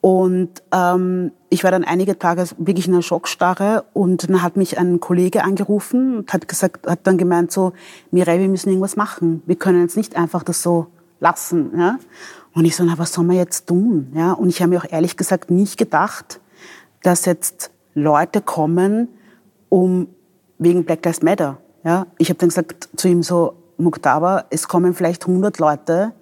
Und 0.01 0.49
ähm, 0.71 1.31
ich 1.49 1.63
war 1.63 1.69
dann 1.69 1.83
einige 1.83 2.17
Tage 2.17 2.45
wirklich 2.57 2.87
in 2.87 2.93
einer 2.93 3.03
Schockstarre 3.03 3.85
und 3.93 4.27
dann 4.27 4.41
hat 4.41 4.57
mich 4.57 4.79
ein 4.79 4.99
Kollege 4.99 5.43
angerufen 5.43 6.17
und 6.17 6.33
hat 6.33 6.47
gesagt, 6.47 6.87
hat 6.87 7.05
dann 7.05 7.19
gemeint 7.19 7.51
so, 7.51 7.73
Mireille, 8.09 8.41
wir 8.41 8.49
müssen 8.49 8.69
irgendwas 8.69 8.95
machen. 8.95 9.43
Wir 9.45 9.55
können 9.55 9.81
jetzt 9.81 9.97
nicht 9.97 10.15
einfach 10.15 10.41
das 10.41 10.63
so 10.63 10.87
lassen. 11.19 11.77
Ja? 11.77 11.99
Und 12.53 12.65
ich 12.65 12.75
so, 12.75 12.83
na, 12.83 12.97
was 12.97 13.13
soll 13.13 13.25
man 13.25 13.35
jetzt 13.35 13.67
tun? 13.67 14.11
Ja? 14.15 14.33
Und 14.33 14.49
ich 14.49 14.61
habe 14.61 14.71
mir 14.71 14.79
auch 14.79 14.91
ehrlich 14.91 15.17
gesagt 15.17 15.51
nicht 15.51 15.77
gedacht, 15.77 16.41
dass 17.03 17.25
jetzt 17.25 17.69
Leute 17.93 18.41
kommen, 18.41 19.07
um 19.69 20.07
wegen 20.57 20.83
Black 20.83 21.05
Lives 21.05 21.21
Matter. 21.21 21.59
Ja? 21.83 22.07
Ich 22.17 22.29
habe 22.29 22.39
dann 22.39 22.49
gesagt 22.49 22.89
zu 22.95 23.07
ihm 23.07 23.21
so, 23.21 23.53
Muktaba, 23.77 24.45
es 24.49 24.67
kommen 24.67 24.93
vielleicht 24.95 25.27
100 25.27 25.59
Leute, 25.59 26.13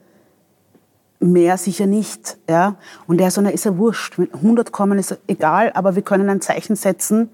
mehr 1.20 1.58
sicher 1.58 1.86
nicht. 1.86 2.38
Ja? 2.50 2.76
Und 3.08 3.22
er 3.22 3.32
so, 3.32 3.42
na, 3.42 3.50
ist 3.50 3.66
ja 3.66 3.78
wurscht. 3.78 4.18
Mit 4.18 4.34
100 4.34 4.72
kommen 4.72 4.98
ist 4.98 5.18
egal, 5.28 5.72
aber 5.74 5.96
wir 5.96 6.02
können 6.02 6.30
ein 6.30 6.42
Zeichen 6.42 6.76
setzen 6.76 7.30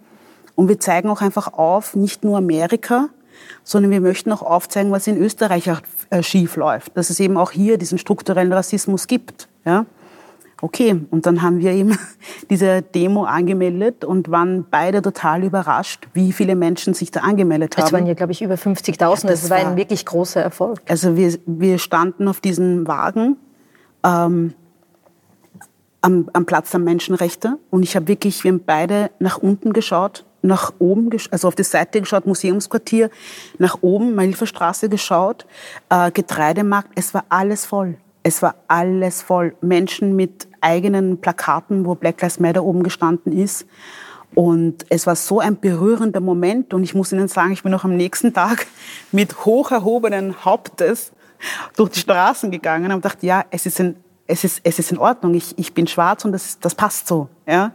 und 0.56 0.68
wir 0.68 0.80
zeigen 0.80 1.10
auch 1.10 1.22
einfach 1.22 1.54
auf, 1.54 1.96
nicht 1.96 2.24
nur 2.24 2.38
Amerika, 2.38 3.10
sondern 3.64 3.92
wir 3.92 4.02
möchten 4.02 4.32
auch 4.32 4.42
aufzeigen, 4.42 4.92
was 4.92 5.08
in 5.08 5.18
Österreich 5.18 5.70
auch, 5.72 5.82
äh, 6.10 6.24
schief 6.24 6.56
läuft. 6.56 6.98
Dass 6.98 7.10
es 7.10 7.20
eben 7.20 7.38
auch 7.38 7.52
hier 7.52 7.78
diesen 7.78 7.98
strukturellen 7.98 8.54
Rassismus 8.54 9.08
gibt. 9.08 9.48
Ja? 9.66 9.86
Okay, 10.62 11.02
und 11.12 11.26
dann 11.26 11.42
haben 11.42 11.60
wir 11.60 11.72
eben 11.74 11.98
diese 12.50 12.82
Demo 12.82 13.26
angemeldet 13.26 14.06
und 14.06 14.32
waren 14.32 14.66
beide 14.72 15.02
total 15.02 15.44
überrascht, 15.44 16.08
wie 16.14 16.32
viele 16.32 16.56
Menschen 16.56 16.94
sich 16.94 17.12
da 17.12 17.20
angemeldet 17.20 17.78
haben. 17.78 17.86
Es 17.86 17.94
waren 17.94 18.06
ja, 18.08 18.14
glaube 18.14 18.32
ich, 18.32 18.42
über 18.42 18.56
50.000. 18.56 19.02
Ja, 19.02 19.10
das, 19.12 19.22
das 19.22 19.50
war 19.50 19.58
ein 19.58 19.76
wirklich 19.76 20.06
großer 20.06 20.42
Erfolg. 20.42 20.80
Also 20.88 21.18
wir, 21.18 21.38
wir 21.46 21.78
standen 21.78 22.28
auf 22.28 22.40
diesem 22.40 22.88
Wagen 22.88 23.36
ähm, 24.06 24.54
am, 26.02 26.30
am 26.34 26.46
Platz 26.46 26.72
der 26.72 26.80
Menschenrechte. 26.80 27.58
Und 27.72 27.84
ich 27.84 27.96
habe 27.96 28.08
wirklich, 28.08 28.44
wir 28.44 28.52
haben 28.52 28.64
beide 28.66 29.10
nach 29.20 29.40
unten 29.40 29.74
geschaut, 29.74 30.24
nach 30.44 30.74
oben, 30.78 31.10
also 31.32 31.48
auf 31.48 31.56
die 31.56 31.64
Seite 31.64 32.00
geschaut, 32.00 32.28
Museumsquartier, 32.28 33.10
nach 33.58 33.80
oben, 33.82 34.14
Mailferstraße 34.14 34.88
geschaut, 34.88 35.48
äh, 35.90 36.12
Getreidemarkt, 36.12 36.92
es 36.96 37.14
war 37.14 37.26
alles 37.30 37.66
voll. 37.66 37.98
Es 38.22 38.42
war 38.42 38.56
alles 38.68 39.22
voll. 39.22 39.56
Menschen 39.62 40.16
mit 40.16 40.48
eigenen 40.62 41.20
Plakaten, 41.20 41.86
wo 41.86 41.96
Black 41.96 42.22
Lives 42.22 42.40
Matter 42.40 42.64
oben 42.64 42.84
gestanden 42.84 43.32
ist. 43.32 43.68
Und 44.34 44.86
es 44.90 45.08
war 45.08 45.16
so 45.16 45.40
ein 45.40 45.60
berührender 45.60 46.20
Moment. 46.20 46.74
Und 46.74 46.84
ich 46.84 46.94
muss 46.94 47.12
Ihnen 47.14 47.28
sagen, 47.28 47.54
ich 47.54 47.64
bin 47.64 47.72
noch 47.72 47.84
am 47.84 47.96
nächsten 47.96 48.34
Tag 48.34 48.68
mit 49.12 49.46
hoch 49.46 49.72
erhobenen 49.72 50.44
Hauptes 50.44 51.12
durch 51.76 51.92
die 51.92 52.00
Straßen 52.00 52.52
gegangen 52.52 52.92
und 52.92 53.04
dachte, 53.04 53.26
ja, 53.26 53.46
es 53.50 53.66
ist, 53.66 53.80
in, 53.80 53.96
es 54.28 54.44
ist, 54.44 54.62
es 54.64 54.80
ist 54.80 54.92
in 54.92 54.98
Ordnung. 54.98 55.34
Ich, 55.34 55.58
ich 55.58 55.74
bin 55.74 55.88
schwarz 55.88 56.26
und 56.26 56.32
das, 56.32 56.60
das 56.60 56.76
passt 56.76 57.08
so. 57.08 57.30
Ja? 57.46 57.72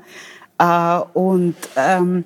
Äh, 0.58 1.04
und 1.18 1.56
ähm, 1.76 2.24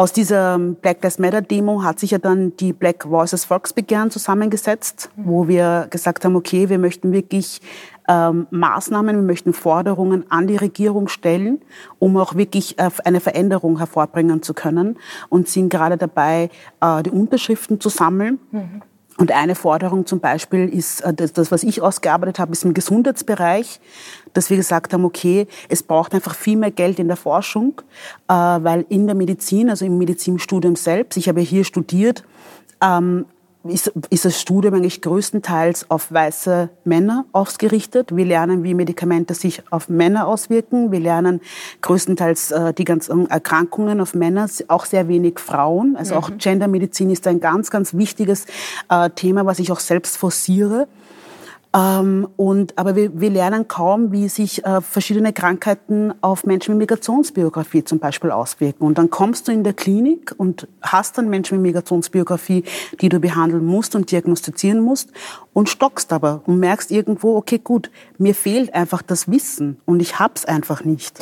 aus 0.00 0.14
dieser 0.14 0.58
Black 0.58 1.02
Lives 1.02 1.18
Matter 1.18 1.42
Demo 1.42 1.82
hat 1.82 2.00
sich 2.00 2.12
ja 2.12 2.18
dann 2.18 2.56
die 2.56 2.72
Black 2.72 3.04
Voices 3.10 3.44
Volksbegehren 3.44 4.10
zusammengesetzt, 4.10 5.10
wo 5.16 5.46
wir 5.46 5.88
gesagt 5.90 6.24
haben, 6.24 6.36
okay, 6.36 6.70
wir 6.70 6.78
möchten 6.78 7.12
wirklich 7.12 7.60
ähm, 8.08 8.46
Maßnahmen, 8.50 9.14
wir 9.14 9.22
möchten 9.22 9.52
Forderungen 9.52 10.24
an 10.30 10.46
die 10.46 10.56
Regierung 10.56 11.08
stellen, 11.08 11.60
um 11.98 12.16
auch 12.16 12.34
wirklich 12.34 12.78
äh, 12.78 12.88
eine 13.04 13.20
Veränderung 13.20 13.76
hervorbringen 13.76 14.42
zu 14.42 14.54
können 14.54 14.98
und 15.28 15.48
sind 15.48 15.68
gerade 15.68 15.98
dabei, 15.98 16.48
äh, 16.80 17.02
die 17.02 17.10
Unterschriften 17.10 17.78
zu 17.78 17.90
sammeln. 17.90 18.38
Mhm. 18.52 18.82
Und 19.20 19.32
eine 19.32 19.54
Forderung 19.54 20.06
zum 20.06 20.18
Beispiel 20.18 20.66
ist, 20.66 21.02
äh, 21.02 21.12
das, 21.12 21.52
was 21.52 21.62
ich 21.62 21.82
ausgearbeitet 21.82 22.38
habe, 22.38 22.52
ist 22.52 22.64
im 22.64 22.72
Gesundheitsbereich, 22.72 23.78
dass 24.32 24.48
wir 24.48 24.56
gesagt 24.56 24.94
haben, 24.94 25.04
okay, 25.04 25.46
es 25.68 25.82
braucht 25.82 26.14
einfach 26.14 26.34
viel 26.34 26.56
mehr 26.56 26.70
Geld 26.70 26.98
in 26.98 27.06
der 27.06 27.18
Forschung, 27.18 27.82
äh, 28.28 28.32
weil 28.32 28.86
in 28.88 29.06
der 29.06 29.14
Medizin, 29.14 29.68
also 29.68 29.84
im 29.84 29.98
Medizinstudium 29.98 30.74
selbst, 30.74 31.18
ich 31.18 31.28
habe 31.28 31.42
hier 31.42 31.64
studiert, 31.64 32.24
ähm, 32.82 33.26
ist, 33.64 33.92
ist 34.08 34.24
das 34.24 34.40
Studium 34.40 34.74
eigentlich 34.74 35.02
größtenteils 35.02 35.90
auf 35.90 36.10
weiße 36.10 36.70
Männer 36.84 37.26
ausgerichtet. 37.32 38.14
Wir 38.14 38.24
lernen, 38.24 38.62
wie 38.64 38.74
Medikamente 38.74 39.34
sich 39.34 39.62
auf 39.70 39.88
Männer 39.88 40.26
auswirken. 40.26 40.92
Wir 40.92 41.00
lernen 41.00 41.40
größtenteils 41.82 42.52
äh, 42.52 42.72
die 42.72 42.84
ganzen 42.84 43.28
Erkrankungen 43.28 44.00
auf 44.00 44.14
Männer, 44.14 44.48
auch 44.68 44.86
sehr 44.86 45.08
wenig 45.08 45.38
Frauen. 45.38 45.96
Also 45.96 46.14
mhm. 46.14 46.20
auch 46.20 46.30
Gendermedizin 46.38 47.10
ist 47.10 47.26
ein 47.26 47.40
ganz, 47.40 47.70
ganz 47.70 47.94
wichtiges 47.94 48.46
äh, 48.88 49.10
Thema, 49.10 49.44
was 49.44 49.58
ich 49.58 49.70
auch 49.72 49.80
selbst 49.80 50.16
forciere. 50.16 50.88
Ähm, 51.72 52.26
und, 52.36 52.76
aber 52.78 52.96
wir, 52.96 53.20
wir 53.20 53.30
lernen 53.30 53.68
kaum, 53.68 54.10
wie 54.10 54.28
sich 54.28 54.64
äh, 54.64 54.80
verschiedene 54.80 55.32
Krankheiten 55.32 56.12
auf 56.20 56.44
Menschen 56.44 56.76
mit 56.76 56.90
Migrationsbiografie 56.90 57.84
zum 57.84 58.00
Beispiel 58.00 58.32
auswirken. 58.32 58.84
Und 58.84 58.98
dann 58.98 59.10
kommst 59.10 59.46
du 59.46 59.52
in 59.52 59.62
der 59.62 59.72
Klinik 59.72 60.34
und 60.36 60.66
hast 60.82 61.16
dann 61.16 61.28
Menschen 61.28 61.58
mit 61.58 61.72
Migrationsbiografie, 61.72 62.64
die 63.00 63.08
du 63.08 63.20
behandeln 63.20 63.64
musst 63.64 63.94
und 63.94 64.10
diagnostizieren 64.10 64.80
musst 64.80 65.10
und 65.52 65.68
stockst 65.68 66.12
aber 66.12 66.42
und 66.46 66.58
merkst 66.58 66.90
irgendwo, 66.90 67.36
okay, 67.36 67.60
gut, 67.62 67.90
mir 68.18 68.34
fehlt 68.34 68.74
einfach 68.74 69.02
das 69.02 69.30
Wissen 69.30 69.80
und 69.84 70.00
ich 70.00 70.18
hab's 70.18 70.44
einfach 70.44 70.84
nicht. 70.84 71.20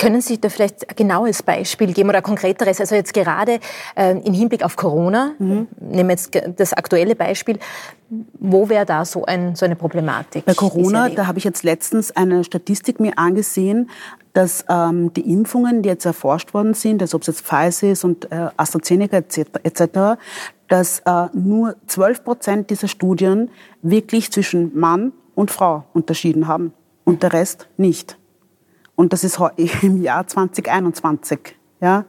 Können 0.00 0.22
Sie 0.22 0.40
da 0.40 0.48
vielleicht 0.48 0.88
ein 0.88 0.96
genaues 0.96 1.42
Beispiel 1.42 1.92
geben 1.92 2.08
oder 2.08 2.18
ein 2.18 2.24
konkreteres? 2.24 2.80
Also 2.80 2.94
jetzt 2.94 3.12
gerade 3.12 3.60
äh, 3.94 4.18
im 4.18 4.32
Hinblick 4.32 4.64
auf 4.64 4.74
Corona, 4.74 5.34
mhm. 5.38 5.68
nehmen 5.78 6.08
wir 6.08 6.14
jetzt 6.14 6.30
das 6.56 6.72
aktuelle 6.72 7.14
Beispiel, 7.14 7.58
wo 8.38 8.70
wäre 8.70 8.86
da 8.86 9.04
so, 9.04 9.26
ein, 9.26 9.54
so 9.54 9.66
eine 9.66 9.76
Problematik? 9.76 10.46
Bei 10.46 10.54
Corona, 10.54 11.10
da 11.10 11.26
habe 11.26 11.36
ich 11.36 11.44
jetzt 11.44 11.64
letztens 11.64 12.16
eine 12.16 12.44
Statistik 12.44 12.98
mir 12.98 13.18
angesehen, 13.18 13.90
dass 14.32 14.64
ähm, 14.70 15.12
die 15.12 15.30
Impfungen, 15.30 15.82
die 15.82 15.90
jetzt 15.90 16.06
erforscht 16.06 16.54
worden 16.54 16.72
sind, 16.72 17.02
also 17.02 17.16
ob 17.16 17.22
es 17.22 17.26
jetzt 17.26 17.42
Pfizer 17.42 17.90
ist 17.90 18.02
und 18.02 18.32
äh, 18.32 18.48
AstraZeneca 18.56 19.18
etc., 19.18 20.18
dass 20.68 21.00
äh, 21.00 21.26
nur 21.34 21.76
12 21.88 22.24
Prozent 22.24 22.70
dieser 22.70 22.88
Studien 22.88 23.50
wirklich 23.82 24.32
zwischen 24.32 24.78
Mann 24.78 25.12
und 25.34 25.50
Frau 25.50 25.84
unterschieden 25.92 26.46
haben 26.46 26.72
und 27.04 27.22
der 27.22 27.34
Rest 27.34 27.68
nicht. 27.76 28.16
Und 28.96 29.12
das 29.12 29.24
ist 29.24 29.40
im 29.82 30.02
Jahr 30.02 30.26
2021. 30.26 31.56
Ja, 31.80 32.04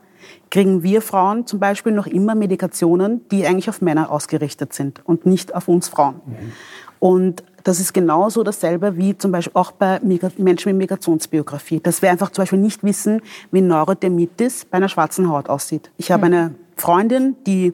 kriegen 0.50 0.84
wir 0.84 1.02
Frauen 1.02 1.48
zum 1.48 1.60
Beispiel 1.60 1.94
noch 1.94 2.08
immer 2.08 2.36
Medikationen, 2.36 3.28
die 3.30 3.46
eigentlich 3.46 3.70
auf 3.70 3.82
Männer 3.82 4.12
ausgerichtet 4.12 4.74
sind 4.74 5.02
und 5.06 5.26
nicht 5.26 5.56
auf 5.56 5.68
uns 5.68 5.88
Frauen. 5.88 6.16
Mhm. 6.26 6.52
Und 7.00 7.44
das 7.64 7.80
ist 7.80 7.94
genauso 7.94 8.44
dasselbe 8.44 8.98
wie 8.98 9.18
zum 9.18 9.32
Beispiel 9.32 9.54
auch 9.56 9.72
bei 9.72 10.00
Menschen 10.04 10.70
mit 10.72 10.76
Migrationsbiografie. 10.78 11.80
Dass 11.80 12.02
wir 12.02 12.12
einfach 12.12 12.32
zum 12.32 12.44
Beispiel 12.44 12.60
nicht 12.60 12.84
wissen, 12.84 13.22
wie 13.52 13.62
Neurodermitis 13.62 14.66
bei 14.66 14.78
einer 14.78 14.90
schwarzen 14.90 15.30
Haut 15.30 15.50
aussieht. 15.50 15.90
Ich 15.98 16.12
habe 16.12 16.28
mhm. 16.28 16.34
eine 16.34 16.56
Freundin, 16.76 17.36
die 17.48 17.74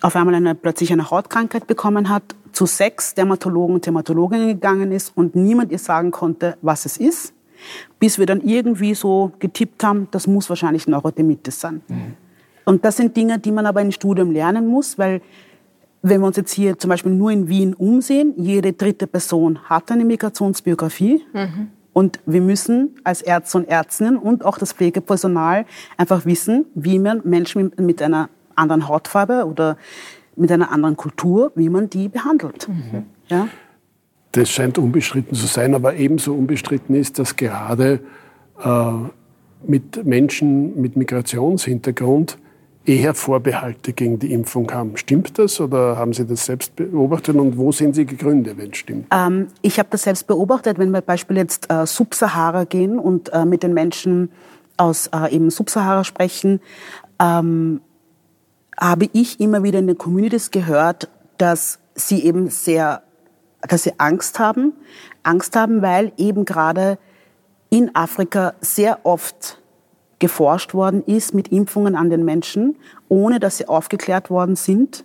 auf 0.00 0.16
einmal 0.16 0.34
eine, 0.34 0.54
plötzlich 0.54 0.92
eine 0.92 1.10
Hautkrankheit 1.10 1.66
bekommen 1.66 2.08
hat, 2.08 2.22
zu 2.52 2.66
sechs 2.66 3.14
Dermatologen 3.14 3.76
und 3.76 3.86
Dermatologinnen 3.86 4.48
gegangen 4.48 4.92
ist 4.92 5.12
und 5.16 5.36
niemand 5.36 5.70
ihr 5.70 5.78
sagen 5.78 6.10
konnte, 6.10 6.56
was 6.62 6.86
es 6.86 6.96
ist 6.96 7.34
bis 7.98 8.18
wir 8.18 8.26
dann 8.26 8.40
irgendwie 8.40 8.94
so 8.94 9.32
getippt 9.38 9.82
haben, 9.84 10.08
das 10.10 10.26
muss 10.26 10.48
wahrscheinlich 10.48 10.86
Neurodermitis 10.86 11.60
sein. 11.60 11.82
Mhm. 11.88 12.14
Und 12.64 12.84
das 12.84 12.96
sind 12.96 13.16
Dinge, 13.16 13.38
die 13.38 13.50
man 13.50 13.66
aber 13.66 13.80
im 13.80 13.92
Studium 13.92 14.30
lernen 14.30 14.66
muss, 14.66 14.98
weil 14.98 15.22
wenn 16.02 16.20
wir 16.20 16.26
uns 16.26 16.36
jetzt 16.36 16.52
hier 16.52 16.78
zum 16.78 16.90
Beispiel 16.90 17.12
nur 17.12 17.30
in 17.30 17.48
Wien 17.48 17.74
umsehen, 17.74 18.34
jede 18.36 18.72
dritte 18.72 19.06
Person 19.06 19.58
hat 19.64 19.90
eine 19.90 20.04
Migrationsbiografie. 20.04 21.22
Mhm. 21.32 21.68
Und 21.92 22.20
wir 22.26 22.40
müssen 22.40 22.94
als 23.02 23.22
Ärzte 23.22 23.58
und 23.58 23.68
Ärztinnen 23.68 24.16
und 24.16 24.44
auch 24.44 24.58
das 24.58 24.72
Pflegepersonal 24.72 25.66
einfach 25.96 26.26
wissen, 26.26 26.66
wie 26.74 26.98
man 26.98 27.22
Menschen 27.24 27.72
mit 27.78 28.00
einer 28.00 28.28
anderen 28.54 28.86
Hautfarbe 28.86 29.46
oder 29.46 29.76
mit 30.36 30.52
einer 30.52 30.70
anderen 30.70 30.96
Kultur, 30.96 31.52
wie 31.56 31.68
man 31.68 31.90
die 31.90 32.08
behandelt. 32.08 32.68
Mhm. 32.68 33.04
Ja? 33.28 33.48
Das 34.38 34.50
scheint 34.50 34.78
unbestritten 34.78 35.34
zu 35.34 35.48
sein, 35.48 35.74
aber 35.74 35.96
ebenso 35.96 36.32
unbestritten 36.32 36.94
ist, 36.94 37.18
dass 37.18 37.34
gerade 37.34 37.98
äh, 38.62 38.92
mit 39.66 40.06
Menschen 40.06 40.80
mit 40.80 40.94
Migrationshintergrund 40.94 42.38
eher 42.84 43.14
Vorbehalte 43.14 43.92
gegen 43.92 44.20
die 44.20 44.32
Impfung 44.32 44.70
haben. 44.70 44.96
Stimmt 44.96 45.40
das 45.40 45.60
oder 45.60 45.96
haben 45.96 46.12
Sie 46.12 46.24
das 46.24 46.46
selbst 46.46 46.76
beobachtet 46.76 47.34
und 47.34 47.58
wo 47.58 47.72
sind 47.72 47.96
Sie 47.96 48.06
Gründe, 48.06 48.56
wenn 48.56 48.70
es 48.70 48.76
stimmt? 48.76 49.08
Ähm, 49.12 49.48
ich 49.60 49.80
habe 49.80 49.88
das 49.90 50.04
selbst 50.04 50.28
beobachtet, 50.28 50.78
wenn 50.78 50.92
wir 50.92 51.00
Beispiel 51.00 51.36
jetzt 51.36 51.68
äh, 51.68 51.84
Subsahara 51.84 52.62
gehen 52.62 53.00
und 53.00 53.32
äh, 53.32 53.44
mit 53.44 53.64
den 53.64 53.74
Menschen 53.74 54.30
aus 54.76 55.08
äh, 55.08 55.34
eben 55.34 55.50
Subsahara 55.50 56.04
sprechen, 56.04 56.60
ähm, 57.20 57.80
habe 58.78 59.08
ich 59.12 59.40
immer 59.40 59.64
wieder 59.64 59.80
in 59.80 59.88
den 59.88 59.98
Communities 59.98 60.52
gehört, 60.52 61.08
dass 61.38 61.80
sie 61.96 62.22
eben 62.22 62.50
sehr 62.50 63.02
dass 63.62 63.82
sie 63.82 63.92
Angst 63.98 64.38
haben. 64.38 64.72
Angst 65.22 65.56
haben, 65.56 65.82
weil 65.82 66.12
eben 66.16 66.44
gerade 66.44 66.98
in 67.70 67.94
Afrika 67.94 68.54
sehr 68.60 69.00
oft 69.04 69.60
geforscht 70.18 70.74
worden 70.74 71.02
ist 71.04 71.34
mit 71.34 71.48
Impfungen 71.48 71.94
an 71.94 72.10
den 72.10 72.24
Menschen, 72.24 72.76
ohne 73.08 73.40
dass 73.40 73.58
sie 73.58 73.68
aufgeklärt 73.68 74.30
worden 74.30 74.56
sind 74.56 75.04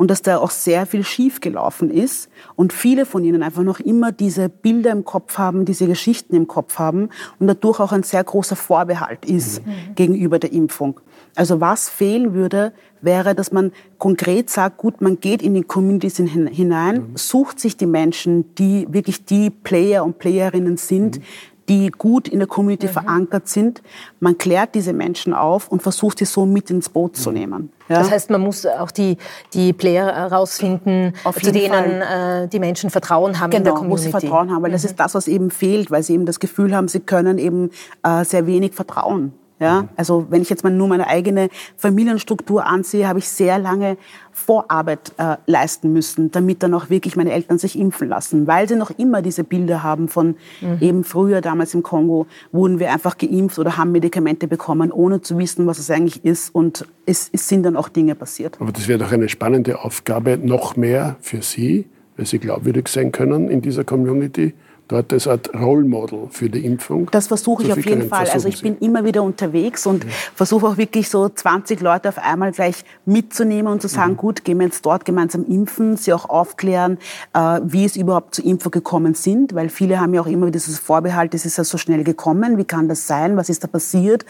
und 0.00 0.10
dass 0.10 0.22
da 0.22 0.38
auch 0.38 0.50
sehr 0.50 0.86
viel 0.86 1.04
schiefgelaufen 1.04 1.90
ist 1.90 2.30
und 2.56 2.72
viele 2.72 3.04
von 3.04 3.22
ihnen 3.22 3.42
einfach 3.42 3.62
noch 3.62 3.80
immer 3.80 4.12
diese 4.12 4.48
Bilder 4.48 4.92
im 4.92 5.04
Kopf 5.04 5.36
haben, 5.36 5.66
diese 5.66 5.86
Geschichten 5.86 6.34
im 6.34 6.48
Kopf 6.48 6.78
haben 6.78 7.10
und 7.38 7.48
dadurch 7.48 7.80
auch 7.80 7.92
ein 7.92 8.02
sehr 8.02 8.24
großer 8.24 8.56
Vorbehalt 8.56 9.26
ist 9.26 9.60
mhm. 9.66 9.94
gegenüber 9.96 10.38
der 10.38 10.54
Impfung. 10.54 10.98
Also 11.34 11.60
was 11.60 11.90
fehlen 11.90 12.32
würde, 12.32 12.72
wäre, 13.02 13.34
dass 13.34 13.52
man 13.52 13.72
konkret 13.98 14.48
sagt, 14.48 14.78
gut, 14.78 15.02
man 15.02 15.20
geht 15.20 15.42
in 15.42 15.52
die 15.52 15.64
Communities 15.64 16.16
hinein, 16.16 16.94
mhm. 16.94 17.16
sucht 17.16 17.60
sich 17.60 17.76
die 17.76 17.84
Menschen, 17.84 18.54
die 18.54 18.86
wirklich 18.90 19.26
die 19.26 19.50
Player 19.50 20.02
und 20.02 20.18
Playerinnen 20.18 20.78
sind, 20.78 21.18
mhm. 21.18 21.22
Die 21.70 21.90
gut 21.90 22.26
in 22.26 22.40
der 22.40 22.48
Community 22.48 22.88
mhm. 22.88 22.90
verankert 22.90 23.48
sind. 23.48 23.80
Man 24.18 24.36
klärt 24.36 24.74
diese 24.74 24.92
Menschen 24.92 25.32
auf 25.32 25.68
und 25.68 25.82
versucht 25.82 26.18
sie 26.18 26.24
so 26.24 26.44
mit 26.44 26.68
ins 26.68 26.88
Boot 26.88 27.16
zu 27.16 27.30
mhm. 27.30 27.36
nehmen. 27.36 27.72
Ja? 27.88 28.00
Das 28.00 28.10
heißt, 28.10 28.30
man 28.30 28.40
muss 28.40 28.66
auch 28.66 28.90
die, 28.90 29.16
die 29.54 29.72
Player 29.72 30.06
herausfinden, 30.06 31.14
zu 31.40 31.52
denen 31.52 32.02
äh, 32.02 32.48
die 32.48 32.58
Menschen 32.58 32.90
Vertrauen 32.90 33.38
haben 33.38 33.50
genau, 33.50 33.58
in 33.58 33.64
der 33.64 33.72
Community. 33.74 34.06
Genau, 34.06 34.12
muss 34.12 34.22
Vertrauen 34.22 34.50
haben, 34.50 34.62
weil 34.64 34.72
das 34.72 34.82
mhm. 34.82 34.90
ist 34.90 35.00
das, 35.00 35.14
was 35.14 35.28
eben 35.28 35.50
fehlt, 35.50 35.92
weil 35.92 36.02
sie 36.02 36.14
eben 36.14 36.26
das 36.26 36.40
Gefühl 36.40 36.74
haben, 36.74 36.88
sie 36.88 37.00
können 37.00 37.38
eben 37.38 37.70
äh, 38.02 38.24
sehr 38.24 38.46
wenig 38.46 38.74
vertrauen. 38.74 39.32
Ja, 39.60 39.88
also 39.94 40.26
wenn 40.30 40.40
ich 40.40 40.48
jetzt 40.48 40.64
mal 40.64 40.72
nur 40.72 40.88
meine 40.88 41.06
eigene 41.06 41.50
Familienstruktur 41.76 42.64
ansehe, 42.64 43.06
habe 43.06 43.18
ich 43.18 43.28
sehr 43.28 43.58
lange 43.58 43.98
Vorarbeit 44.32 45.12
äh, 45.18 45.36
leisten 45.46 45.92
müssen, 45.92 46.30
damit 46.30 46.62
dann 46.62 46.72
auch 46.72 46.88
wirklich 46.88 47.14
meine 47.14 47.30
Eltern 47.30 47.58
sich 47.58 47.78
impfen 47.78 48.08
lassen, 48.08 48.46
weil 48.46 48.66
sie 48.68 48.76
noch 48.76 48.90
immer 48.90 49.20
diese 49.20 49.44
Bilder 49.44 49.82
haben 49.82 50.08
von 50.08 50.36
mhm. 50.62 50.78
eben 50.80 51.04
früher, 51.04 51.42
damals 51.42 51.74
im 51.74 51.82
Kongo, 51.82 52.26
wurden 52.52 52.78
wir 52.78 52.90
einfach 52.90 53.18
geimpft 53.18 53.58
oder 53.58 53.76
haben 53.76 53.92
Medikamente 53.92 54.48
bekommen, 54.48 54.90
ohne 54.90 55.20
zu 55.20 55.36
wissen, 55.36 55.66
was 55.66 55.78
es 55.78 55.90
eigentlich 55.90 56.24
ist 56.24 56.54
und 56.54 56.86
es, 57.04 57.28
es 57.30 57.46
sind 57.46 57.64
dann 57.64 57.76
auch 57.76 57.90
Dinge 57.90 58.14
passiert. 58.14 58.56
Aber 58.60 58.72
das 58.72 58.88
wäre 58.88 58.98
doch 58.98 59.12
eine 59.12 59.28
spannende 59.28 59.84
Aufgabe, 59.84 60.38
noch 60.38 60.76
mehr 60.76 61.16
für 61.20 61.42
Sie, 61.42 61.84
weil 62.16 62.24
Sie 62.24 62.38
glaubwürdig 62.38 62.88
sein 62.88 63.12
können 63.12 63.50
in 63.50 63.60
dieser 63.60 63.84
Community, 63.84 64.54
dort 64.90 65.12
als 65.12 65.28
Art 65.28 65.50
Role 65.54 65.84
Model 65.84 66.28
für 66.30 66.50
die 66.50 66.64
Impfung. 66.64 67.08
Das 67.10 67.28
versuche 67.28 67.64
ich 67.64 67.72
auf 67.72 67.84
jeden 67.84 68.08
Fall. 68.08 68.28
Also 68.28 68.48
ich 68.48 68.62
bin 68.62 68.76
immer 68.78 69.04
wieder 69.04 69.22
unterwegs 69.22 69.86
und 69.86 70.04
ja. 70.04 70.10
versuche 70.34 70.66
auch 70.66 70.76
wirklich 70.76 71.08
so 71.08 71.28
20 71.28 71.80
Leute 71.80 72.08
auf 72.08 72.18
einmal 72.18 72.52
gleich 72.52 72.84
mitzunehmen 73.04 73.72
und 73.72 73.82
zu 73.82 73.88
sagen, 73.88 74.12
mhm. 74.12 74.16
gut, 74.16 74.44
gehen 74.44 74.58
wir 74.58 74.66
jetzt 74.66 74.84
dort 74.84 75.04
gemeinsam 75.04 75.44
impfen, 75.46 75.96
sie 75.96 76.12
auch 76.12 76.28
aufklären, 76.28 76.98
äh, 77.32 77.60
wie 77.62 77.84
es 77.84 77.96
überhaupt 77.96 78.34
zu 78.34 78.42
Impfung 78.42 78.72
gekommen 78.72 79.14
sind, 79.14 79.54
weil 79.54 79.68
viele 79.68 80.00
haben 80.00 80.14
ja 80.14 80.20
auch 80.20 80.26
immer 80.26 80.46
wieder 80.46 80.52
dieses 80.52 80.78
Vorbehalt, 80.78 81.34
es 81.34 81.44
ist 81.44 81.58
ja 81.58 81.64
so 81.64 81.78
schnell 81.78 82.04
gekommen, 82.04 82.58
wie 82.58 82.64
kann 82.64 82.88
das 82.88 83.06
sein, 83.06 83.36
was 83.36 83.48
ist 83.48 83.62
da 83.62 83.68
passiert 83.68 84.24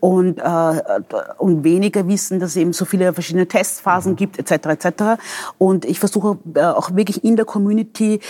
und, 0.00 0.38
äh, 0.38 0.82
und 1.38 1.64
weniger 1.64 2.06
wissen, 2.06 2.40
dass 2.40 2.50
es 2.50 2.56
eben 2.56 2.72
so 2.72 2.84
viele 2.84 3.12
verschiedene 3.12 3.46
Testphasen 3.46 4.12
mhm. 4.12 4.16
gibt, 4.16 4.38
etc. 4.38 4.66
etc. 4.66 5.02
Und 5.58 5.84
ich 5.84 5.98
versuche 5.98 6.38
äh, 6.54 6.60
auch 6.60 6.94
wirklich 6.94 7.24
in 7.24 7.36
der 7.36 7.44
Community 7.44 8.20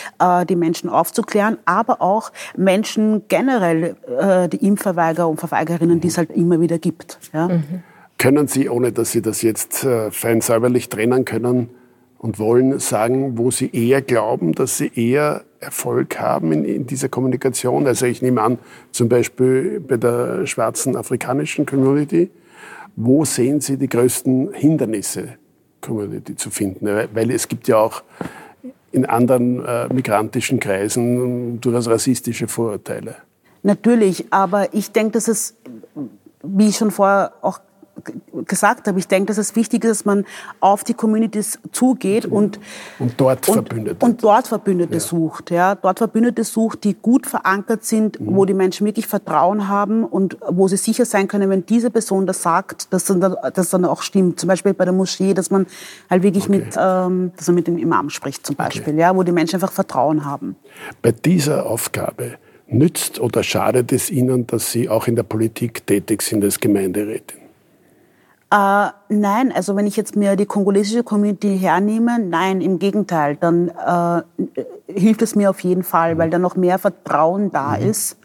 die 0.48 0.56
Menschen 0.56 0.88
aufzuklären, 0.88 1.58
aber 1.72 2.02
auch 2.02 2.32
Menschen 2.56 3.22
generell, 3.28 3.96
äh, 4.18 4.48
die 4.48 4.64
Impfverweigerer 4.66 5.28
und 5.28 5.40
Verweigerinnen, 5.40 6.00
die 6.00 6.08
es 6.08 6.18
halt 6.18 6.30
immer 6.30 6.60
wieder 6.60 6.78
gibt. 6.78 7.18
Ja. 7.32 7.48
Mhm. 7.48 7.82
Können 8.18 8.46
Sie, 8.46 8.68
ohne 8.68 8.92
dass 8.92 9.12
Sie 9.12 9.22
das 9.22 9.42
jetzt 9.42 9.84
äh, 9.84 10.10
fein 10.10 10.40
säuberlich 10.40 10.88
trennen 10.88 11.24
können 11.24 11.70
und 12.18 12.38
wollen, 12.38 12.78
sagen, 12.78 13.36
wo 13.36 13.50
Sie 13.50 13.70
eher 13.72 14.00
glauben, 14.00 14.52
dass 14.52 14.78
Sie 14.78 14.92
eher 14.94 15.42
Erfolg 15.58 16.20
haben 16.20 16.52
in, 16.52 16.64
in 16.64 16.86
dieser 16.86 17.08
Kommunikation? 17.08 17.86
Also 17.86 18.06
ich 18.06 18.22
nehme 18.22 18.40
an, 18.42 18.58
zum 18.92 19.08
Beispiel 19.08 19.80
bei 19.80 19.96
der 19.96 20.46
schwarzen 20.46 20.96
afrikanischen 20.96 21.66
Community, 21.66 22.30
wo 22.94 23.24
sehen 23.24 23.60
Sie 23.60 23.76
die 23.76 23.88
größten 23.88 24.52
Hindernisse, 24.52 25.36
Community 25.80 26.36
zu 26.36 26.50
finden? 26.50 26.86
Weil 26.86 27.30
es 27.30 27.48
gibt 27.48 27.66
ja 27.66 27.78
auch 27.78 28.02
in 28.92 29.06
anderen 29.06 29.64
äh, 29.64 29.92
migrantischen 29.92 30.60
Kreisen 30.60 31.60
durchaus 31.60 31.88
rassistische 31.88 32.46
Vorurteile. 32.46 33.16
Natürlich, 33.62 34.26
aber 34.30 34.74
ich 34.74 34.92
denke, 34.92 35.12
dass 35.12 35.28
es, 35.28 35.54
wie 36.42 36.68
ich 36.68 36.76
schon 36.76 36.90
vorher 36.90 37.32
auch 37.42 37.60
gesagt 38.46 38.88
habe, 38.88 38.98
ich 38.98 39.06
denke, 39.06 39.26
dass 39.26 39.38
es 39.38 39.54
wichtig 39.54 39.84
ist, 39.84 39.90
dass 39.90 40.04
man 40.04 40.24
auf 40.60 40.84
die 40.84 40.94
Communities 40.94 41.58
zugeht 41.72 42.26
und, 42.26 42.58
und 42.98 43.14
dort 43.18 43.48
und, 43.48 43.54
Verbündete, 43.54 44.04
und 44.04 44.22
dort 44.22 44.46
Verbündete 44.48 44.94
ja. 44.94 45.00
sucht. 45.00 45.50
Ja, 45.50 45.74
dort 45.74 45.98
Verbündete 45.98 46.44
sucht, 46.44 46.84
die 46.84 46.94
gut 46.94 47.26
verankert 47.26 47.84
sind, 47.84 48.20
mhm. 48.20 48.34
wo 48.34 48.44
die 48.44 48.54
Menschen 48.54 48.86
wirklich 48.86 49.06
Vertrauen 49.06 49.68
haben 49.68 50.04
und 50.04 50.38
wo 50.48 50.68
sie 50.68 50.76
sicher 50.76 51.04
sein 51.04 51.28
können, 51.28 51.50
wenn 51.50 51.66
diese 51.66 51.90
Person 51.90 52.26
das 52.26 52.42
sagt, 52.42 52.92
dass 52.92 53.04
dann, 53.04 53.20
das 53.20 53.70
dann 53.70 53.84
auch 53.84 54.02
stimmt. 54.02 54.40
Zum 54.40 54.48
Beispiel 54.48 54.74
bei 54.74 54.84
der 54.84 54.94
Moschee, 54.94 55.34
dass 55.34 55.50
man 55.50 55.66
halt 56.10 56.22
wirklich 56.22 56.44
okay. 56.44 56.58
mit, 56.58 56.76
ähm, 56.78 57.32
dass 57.36 57.46
man 57.48 57.54
mit 57.54 57.66
dem 57.66 57.78
Imam 57.78 58.10
spricht 58.10 58.46
zum 58.46 58.56
Beispiel, 58.56 58.94
okay. 58.94 59.00
ja, 59.00 59.14
wo 59.14 59.22
die 59.22 59.32
Menschen 59.32 59.56
einfach 59.56 59.72
Vertrauen 59.72 60.24
haben. 60.24 60.56
Bei 61.02 61.12
dieser 61.12 61.66
Aufgabe 61.66 62.38
nützt 62.66 63.20
oder 63.20 63.42
schadet 63.42 63.92
es 63.92 64.10
Ihnen, 64.10 64.46
dass 64.46 64.72
Sie 64.72 64.88
auch 64.88 65.06
in 65.06 65.16
der 65.16 65.24
Politik 65.24 65.86
tätig 65.86 66.22
sind 66.22 66.42
als 66.42 66.58
Gemeinderätin? 66.58 67.41
Äh, 68.52 68.90
nein, 69.08 69.50
also 69.50 69.76
wenn 69.76 69.86
ich 69.86 69.96
jetzt 69.96 70.14
mir 70.14 70.36
die 70.36 70.44
kongolesische 70.44 71.02
Community 71.02 71.58
hernehme, 71.58 72.18
nein, 72.18 72.60
im 72.60 72.78
Gegenteil, 72.78 73.36
dann 73.36 73.68
äh, 73.70 74.22
hilft 74.92 75.22
es 75.22 75.34
mir 75.34 75.48
auf 75.48 75.60
jeden 75.60 75.82
Fall, 75.82 76.18
weil 76.18 76.28
dann 76.28 76.42
noch 76.42 76.54
mehr 76.54 76.78
Vertrauen 76.78 77.50
da 77.50 77.78
mhm. 77.78 77.88
ist. 77.88 78.18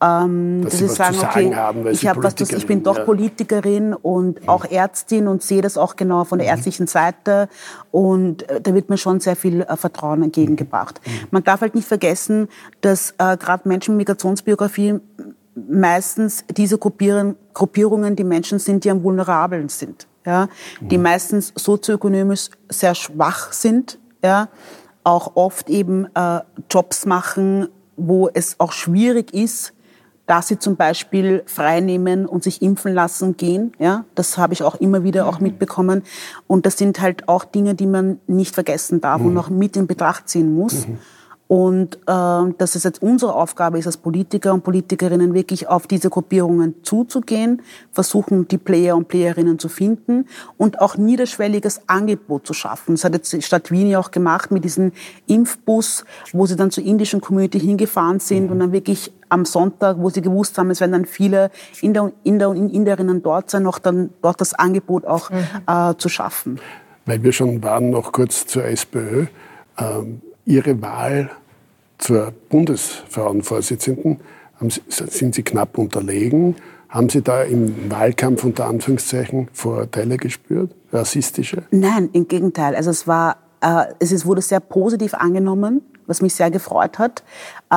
Ähm, 0.00 0.60
dass, 0.62 0.78
dass 0.78 0.78
sie 0.78 0.88
sagen, 0.88 1.16
okay, 1.20 1.54
haben, 1.56 1.86
ich, 1.88 2.06
hab 2.06 2.22
was, 2.22 2.34
ich 2.40 2.66
bin 2.66 2.84
doch 2.84 2.98
ja. 2.98 3.04
Politikerin 3.04 3.94
und 3.94 4.42
mhm. 4.42 4.48
auch 4.48 4.64
Ärztin 4.64 5.26
und 5.26 5.42
sehe 5.42 5.62
das 5.62 5.76
auch 5.76 5.96
genau 5.96 6.22
von 6.22 6.38
der 6.38 6.46
mhm. 6.46 6.52
ärztlichen 6.52 6.86
Seite. 6.86 7.48
Und 7.90 8.48
äh, 8.48 8.60
da 8.60 8.74
wird 8.74 8.90
mir 8.90 8.98
schon 8.98 9.18
sehr 9.18 9.34
viel 9.34 9.62
äh, 9.62 9.76
Vertrauen 9.76 10.22
entgegengebracht. 10.22 11.00
Mhm. 11.04 11.10
Man 11.32 11.42
darf 11.42 11.62
halt 11.62 11.74
nicht 11.74 11.88
vergessen, 11.88 12.46
dass 12.80 13.10
äh, 13.18 13.36
gerade 13.36 13.68
Menschen 13.68 13.96
mit 13.96 14.06
Migrationsbiografie 14.06 15.00
meistens 15.68 16.44
diese 16.48 16.78
Gruppierungen 17.54 18.16
die 18.16 18.24
Menschen 18.24 18.58
sind, 18.58 18.84
die 18.84 18.90
am 18.90 19.02
vulnerablen 19.02 19.68
sind, 19.68 20.06
ja, 20.26 20.48
die 20.80 20.98
mhm. 20.98 21.04
meistens 21.04 21.52
sozioökonomisch 21.56 22.50
sehr 22.68 22.94
schwach 22.94 23.52
sind, 23.52 23.98
ja, 24.22 24.48
auch 25.04 25.36
oft 25.36 25.70
eben 25.70 26.06
äh, 26.14 26.40
Jobs 26.70 27.06
machen, 27.06 27.68
wo 27.96 28.28
es 28.32 28.58
auch 28.58 28.72
schwierig 28.72 29.32
ist, 29.32 29.72
dass 30.26 30.48
sie 30.48 30.58
zum 30.58 30.76
Beispiel 30.76 31.42
freinehmen 31.46 32.26
und 32.26 32.42
sich 32.42 32.62
impfen 32.62 32.94
lassen 32.94 33.36
gehen. 33.36 33.72
Ja, 33.78 34.04
das 34.14 34.38
habe 34.38 34.54
ich 34.54 34.62
auch 34.62 34.76
immer 34.76 35.04
wieder 35.04 35.26
auch 35.26 35.38
mhm. 35.38 35.48
mitbekommen. 35.48 36.02
Und 36.46 36.66
das 36.66 36.78
sind 36.78 37.00
halt 37.00 37.28
auch 37.28 37.44
Dinge, 37.44 37.74
die 37.74 37.86
man 37.86 38.20
nicht 38.26 38.54
vergessen 38.54 39.00
darf 39.00 39.20
mhm. 39.20 39.28
und 39.28 39.38
auch 39.38 39.50
mit 39.50 39.76
in 39.76 39.86
Betracht 39.86 40.28
ziehen 40.28 40.54
muss. 40.54 40.88
Mhm. 40.88 40.98
Und 41.46 41.96
äh, 41.96 41.98
dass 42.06 42.74
es 42.74 42.84
jetzt 42.84 43.02
unsere 43.02 43.34
Aufgabe 43.34 43.78
ist, 43.78 43.86
als 43.86 43.98
Politiker 43.98 44.54
und 44.54 44.64
Politikerinnen 44.64 45.34
wirklich 45.34 45.68
auf 45.68 45.86
diese 45.86 46.08
Gruppierungen 46.08 46.82
zuzugehen, 46.82 47.60
versuchen, 47.92 48.48
die 48.48 48.56
Player 48.56 48.96
und 48.96 49.08
Playerinnen 49.08 49.58
zu 49.58 49.68
finden 49.68 50.26
und 50.56 50.80
auch 50.80 50.96
niederschwelliges 50.96 51.82
Angebot 51.86 52.46
zu 52.46 52.54
schaffen. 52.54 52.94
Das 52.94 53.04
hat 53.04 53.12
jetzt 53.12 53.32
die 53.32 53.42
Stadt 53.42 53.70
Wien 53.70 53.88
ja 53.88 53.98
auch 53.98 54.10
gemacht 54.10 54.52
mit 54.52 54.64
diesem 54.64 54.92
Impfbus, 55.26 56.04
wo 56.32 56.46
sie 56.46 56.56
dann 56.56 56.70
zur 56.70 56.84
indischen 56.84 57.20
Community 57.20 57.60
hingefahren 57.60 58.20
sind 58.20 58.50
und 58.50 58.60
dann 58.60 58.72
wirklich 58.72 59.12
am 59.28 59.44
Sonntag, 59.44 59.98
wo 59.98 60.08
sie 60.08 60.22
gewusst 60.22 60.56
haben, 60.56 60.70
es 60.70 60.80
werden 60.80 60.92
dann 60.92 61.04
viele 61.04 61.50
Inder, 61.82 62.12
Inder 62.22 62.48
und 62.48 62.70
Inderinnen 62.70 63.22
dort 63.22 63.50
sein, 63.50 63.64
noch 63.64 63.78
dann 63.78 64.10
dort 64.22 64.40
das 64.40 64.54
Angebot 64.54 65.04
auch 65.04 65.30
mhm. 65.30 65.44
äh, 65.66 65.94
zu 65.98 66.08
schaffen. 66.08 66.58
Weil 67.04 67.22
wir 67.22 67.32
schon 67.32 67.62
waren, 67.62 67.90
noch 67.90 68.12
kurz 68.12 68.46
zur 68.46 68.64
SPÖ. 68.64 69.26
Ähm 69.76 70.22
Ihre 70.46 70.80
Wahl 70.82 71.30
zur 71.98 72.32
Bundesfrauenvorsitzenden 72.48 74.20
sind 74.88 75.34
Sie 75.34 75.42
knapp 75.42 75.78
unterlegen. 75.78 76.56
Haben 76.88 77.08
Sie 77.08 77.22
da 77.22 77.42
im 77.42 77.90
Wahlkampf 77.90 78.44
unter 78.44 78.66
Anführungszeichen 78.66 79.48
Vorurteile 79.52 80.16
gespürt, 80.16 80.70
rassistische? 80.92 81.64
Nein, 81.70 82.08
im 82.12 82.28
Gegenteil. 82.28 82.76
Also 82.76 82.90
es 82.90 83.06
war, 83.06 83.38
äh, 83.60 83.86
es 83.98 84.24
wurde 84.26 84.42
sehr 84.42 84.60
positiv 84.60 85.14
angenommen 85.14 85.82
was 86.06 86.22
mich 86.22 86.34
sehr 86.34 86.50
gefreut 86.50 86.98
hat, 86.98 87.22
äh, 87.70 87.74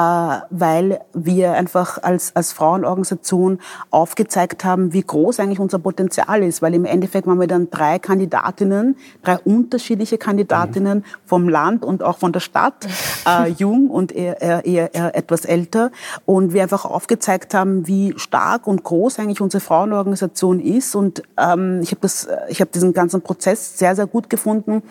weil 0.49 1.01
wir 1.13 1.53
einfach 1.53 2.01
als, 2.03 2.35
als 2.35 2.53
Frauenorganisation 2.53 3.59
aufgezeigt 3.89 4.63
haben, 4.63 4.93
wie 4.93 5.01
groß 5.01 5.39
eigentlich 5.39 5.59
unser 5.59 5.79
Potenzial 5.79 6.43
ist, 6.43 6.61
weil 6.61 6.73
im 6.73 6.85
Endeffekt 6.85 7.27
waren 7.27 7.39
wir 7.39 7.47
dann 7.47 7.69
drei 7.69 7.99
Kandidatinnen, 7.99 8.97
drei 9.23 9.37
unterschiedliche 9.39 10.17
Kandidatinnen 10.17 11.05
vom 11.25 11.49
Land 11.49 11.83
und 11.83 12.03
auch 12.03 12.17
von 12.17 12.31
der 12.31 12.39
Stadt, 12.39 12.87
äh, 13.27 13.49
jung 13.49 13.89
und 13.89 14.11
eher, 14.11 14.65
eher, 14.65 14.93
eher 14.93 15.15
etwas 15.15 15.45
älter. 15.45 15.91
Und 16.25 16.53
wir 16.53 16.63
einfach 16.63 16.85
aufgezeigt 16.85 17.53
haben, 17.53 17.87
wie 17.87 18.13
stark 18.17 18.67
und 18.67 18.83
groß 18.83 19.19
eigentlich 19.19 19.41
unsere 19.41 19.61
Frauenorganisation 19.61 20.59
ist. 20.59 20.95
Und 20.95 21.23
ähm, 21.37 21.81
ich 21.81 21.91
habe 21.91 22.01
das, 22.01 22.27
ich 22.49 22.61
habe 22.61 22.71
diesen 22.71 22.93
ganzen 22.93 23.21
Prozess 23.21 23.77
sehr, 23.77 23.95
sehr 23.95 24.07
gut 24.07 24.29
gefunden, 24.29 24.83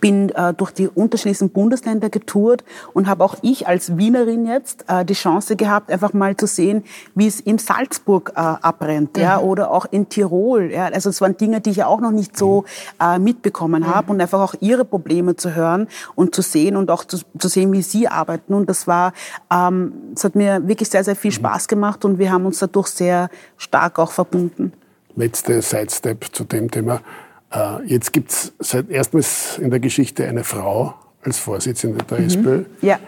bin 0.00 0.30
äh, 0.30 0.52
durch 0.54 0.72
die 0.72 0.88
unterschiedlichen 0.88 1.50
Bundesländer 1.50 2.10
getourt 2.10 2.64
und 2.92 3.06
habe 3.06 3.24
auch 3.24 3.36
ich 3.42 3.68
als 3.68 3.96
Wienerin 3.96 4.46
jetzt 4.46 4.84
äh, 4.88 5.04
die 5.04 5.14
Chance 5.14 5.56
gehabt, 5.56 5.90
einfach 5.90 6.12
mal 6.12 6.36
zu 6.36 6.46
sehen, 6.46 6.84
wie 7.14 7.26
es 7.26 7.40
in 7.40 7.58
Salzburg 7.58 8.32
äh, 8.34 8.40
abbrennt, 8.40 9.16
mhm. 9.16 9.22
ja, 9.22 9.38
oder 9.38 9.70
auch 9.70 9.86
in 9.90 10.08
Tirol. 10.08 10.72
Ja. 10.72 10.86
Also 10.86 11.10
es 11.10 11.20
waren 11.20 11.36
Dinge, 11.36 11.60
die 11.60 11.70
ich 11.70 11.76
ja 11.76 11.86
auch 11.86 12.00
noch 12.00 12.10
nicht 12.10 12.36
so 12.36 12.64
äh, 13.00 13.18
mitbekommen 13.18 13.82
mhm. 13.82 13.94
habe 13.94 14.12
und 14.12 14.20
einfach 14.20 14.40
auch 14.40 14.54
ihre 14.60 14.84
Probleme 14.84 15.36
zu 15.36 15.54
hören 15.54 15.88
und 16.14 16.34
zu 16.34 16.42
sehen 16.42 16.76
und 16.76 16.90
auch 16.90 17.04
zu, 17.04 17.18
zu 17.38 17.48
sehen, 17.48 17.72
wie 17.72 17.82
sie 17.82 18.08
arbeiten. 18.08 18.54
Und 18.54 18.68
das 18.68 18.86
war, 18.86 19.12
ähm, 19.52 19.92
es 20.14 20.24
hat 20.24 20.34
mir 20.34 20.66
wirklich 20.66 20.90
sehr, 20.90 21.04
sehr 21.04 21.16
viel 21.16 21.30
mhm. 21.30 21.36
Spaß 21.36 21.68
gemacht 21.68 22.04
und 22.04 22.18
wir 22.18 22.32
haben 22.32 22.44
uns 22.44 22.58
dadurch 22.58 22.88
sehr 22.88 23.30
stark 23.56 23.98
auch 23.98 24.10
verbunden. 24.10 24.72
Letzte 25.14 25.62
Sidestep 25.62 26.26
zu 26.32 26.44
dem 26.44 26.70
Thema. 26.70 27.00
Äh, 27.52 27.84
jetzt 27.86 28.12
gibt 28.12 28.30
es 28.30 28.52
seit 28.58 28.90
erstmals 28.90 29.58
in 29.58 29.70
der 29.70 29.80
Geschichte 29.80 30.26
eine 30.26 30.44
Frau 30.44 30.94
als 31.22 31.38
Vorsitzende 31.38 32.04
der 32.04 32.20
mhm. 32.20 32.26
SPÖ. 32.26 32.64
Ja. 32.82 32.98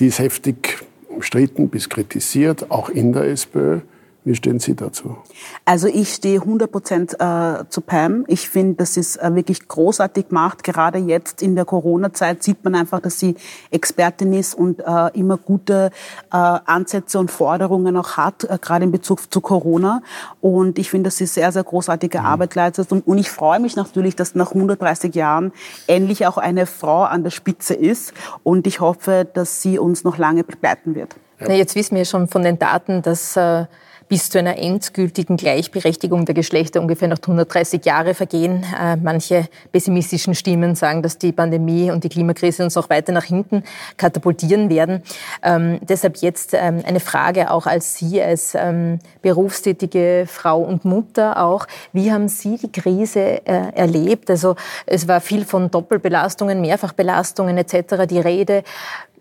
Die 0.00 0.06
ist 0.06 0.18
heftig 0.18 0.78
umstritten 1.08 1.68
bis 1.68 1.88
kritisiert, 1.88 2.70
auch 2.70 2.88
in 2.88 3.12
der 3.12 3.24
SPÖ. 3.24 3.80
Wie 4.26 4.34
stehen 4.34 4.58
Sie 4.58 4.74
dazu? 4.74 5.18
Also 5.66 5.86
ich 5.86 6.14
stehe 6.14 6.40
100 6.40 6.72
Prozent 6.72 7.20
äh, 7.20 7.64
zu 7.68 7.82
Pam. 7.82 8.24
Ich 8.26 8.48
finde, 8.48 8.76
dass 8.76 8.94
sie 8.94 9.00
es 9.00 9.16
äh, 9.16 9.34
wirklich 9.34 9.68
großartig 9.68 10.26
macht. 10.30 10.64
Gerade 10.64 10.96
jetzt 10.96 11.42
in 11.42 11.54
der 11.56 11.66
Corona-Zeit 11.66 12.42
sieht 12.42 12.64
man 12.64 12.74
einfach, 12.74 13.00
dass 13.00 13.20
sie 13.20 13.36
Expertin 13.70 14.32
ist 14.32 14.54
und 14.54 14.80
äh, 14.80 15.10
immer 15.12 15.36
gute 15.36 15.90
äh, 16.32 16.36
Ansätze 16.36 17.18
und 17.18 17.30
Forderungen 17.30 17.98
auch 17.98 18.16
hat, 18.16 18.44
äh, 18.44 18.56
gerade 18.58 18.84
in 18.84 18.92
Bezug 18.92 19.30
zu 19.30 19.42
Corona. 19.42 20.02
Und 20.40 20.78
ich 20.78 20.88
finde, 20.88 21.08
dass 21.08 21.18
sie 21.18 21.26
sehr, 21.26 21.52
sehr 21.52 21.64
großartige 21.64 22.20
mhm. 22.20 22.24
Arbeit 22.24 22.54
leistet. 22.54 22.92
Und, 22.92 23.06
und 23.06 23.18
ich 23.18 23.30
freue 23.30 23.60
mich 23.60 23.76
natürlich, 23.76 24.16
dass 24.16 24.34
nach 24.34 24.52
130 24.52 25.14
Jahren 25.14 25.52
endlich 25.86 26.26
auch 26.26 26.38
eine 26.38 26.64
Frau 26.64 27.02
an 27.02 27.24
der 27.24 27.30
Spitze 27.30 27.74
ist. 27.74 28.14
Und 28.42 28.66
ich 28.66 28.80
hoffe, 28.80 29.28
dass 29.34 29.60
sie 29.60 29.78
uns 29.78 30.02
noch 30.02 30.16
lange 30.16 30.44
begleiten 30.44 30.94
wird. 30.94 31.14
Ja. 31.40 31.46
Na, 31.48 31.54
jetzt 31.54 31.74
wissen 31.74 31.94
wir 31.96 32.06
schon 32.06 32.28
von 32.28 32.42
den 32.42 32.58
Daten, 32.58 33.02
dass 33.02 33.36
äh, 33.36 33.66
bis 34.08 34.30
zu 34.30 34.38
einer 34.38 34.58
endgültigen 34.58 35.36
Gleichberechtigung 35.36 36.24
der 36.24 36.34
Geschlechter 36.34 36.80
ungefähr 36.80 37.08
noch 37.08 37.18
130 37.18 37.84
Jahre 37.84 38.14
vergehen. 38.14 38.64
Äh, 38.80 38.96
manche 38.96 39.48
pessimistischen 39.72 40.34
Stimmen 40.34 40.74
sagen, 40.74 41.02
dass 41.02 41.18
die 41.18 41.32
Pandemie 41.32 41.90
und 41.90 42.04
die 42.04 42.08
Klimakrise 42.08 42.64
uns 42.64 42.76
auch 42.76 42.90
weiter 42.90 43.12
nach 43.12 43.24
hinten 43.24 43.64
katapultieren 43.96 44.70
werden. 44.70 45.02
Ähm, 45.42 45.78
deshalb 45.82 46.18
jetzt 46.18 46.54
ähm, 46.54 46.82
eine 46.84 47.00
Frage 47.00 47.50
auch 47.50 47.66
als 47.66 47.96
Sie, 47.96 48.22
als 48.22 48.54
ähm, 48.54 48.98
berufstätige 49.22 50.26
Frau 50.28 50.60
und 50.60 50.84
Mutter 50.84 51.42
auch. 51.42 51.66
Wie 51.92 52.12
haben 52.12 52.28
Sie 52.28 52.56
die 52.58 52.72
Krise 52.72 53.46
äh, 53.46 53.72
erlebt? 53.74 54.30
Also 54.30 54.56
es 54.86 55.08
war 55.08 55.20
viel 55.20 55.44
von 55.44 55.70
Doppelbelastungen, 55.70 56.60
Mehrfachbelastungen 56.60 57.56
etc. 57.58 58.06
die 58.08 58.20
Rede. 58.20 58.62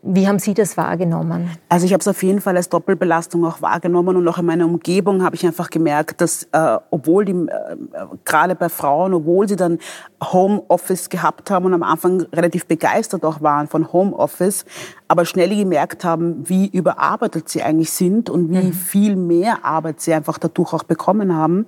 Wie 0.05 0.27
haben 0.27 0.37
Sie 0.37 0.53
das 0.53 0.75
wahrgenommen? 0.75 1.49
Also 1.69 1.85
ich 1.85 1.93
habe 1.93 2.01
es 2.01 2.07
auf 2.09 2.21
jeden 2.23 2.41
Fall 2.41 2.57
als 2.57 2.67
Doppelbelastung 2.67 3.45
auch 3.45 3.61
wahrgenommen 3.61 4.17
und 4.17 4.27
auch 4.27 4.37
in 4.37 4.45
meiner 4.45 4.65
Umgebung 4.65 5.23
habe 5.23 5.37
ich 5.37 5.45
einfach 5.45 5.69
gemerkt, 5.69 6.19
dass 6.19 6.43
äh, 6.51 6.77
obwohl 6.91 7.23
die 7.23 7.31
äh, 7.31 7.77
gerade 8.25 8.53
bei 8.55 8.67
Frauen, 8.67 9.13
obwohl 9.13 9.47
sie 9.47 9.55
dann 9.55 9.79
Homeoffice 10.21 11.07
gehabt 11.07 11.49
haben 11.49 11.65
und 11.65 11.73
am 11.73 11.83
Anfang 11.83 12.23
relativ 12.33 12.65
begeistert 12.65 13.23
auch 13.23 13.41
waren 13.41 13.69
von 13.69 13.93
Homeoffice, 13.93 14.65
aber 15.13 15.25
schnell 15.25 15.55
gemerkt 15.55 16.03
haben, 16.03 16.49
wie 16.49 16.65
überarbeitet 16.65 17.47
sie 17.47 17.61
eigentlich 17.61 17.91
sind 17.91 18.31
und 18.31 18.49
wie 18.49 18.63
mhm. 18.63 18.73
viel 18.73 19.15
mehr 19.15 19.63
Arbeit 19.63 20.01
sie 20.01 20.11
einfach 20.11 20.39
dadurch 20.39 20.73
auch 20.73 20.81
bekommen 20.81 21.35
haben. 21.35 21.67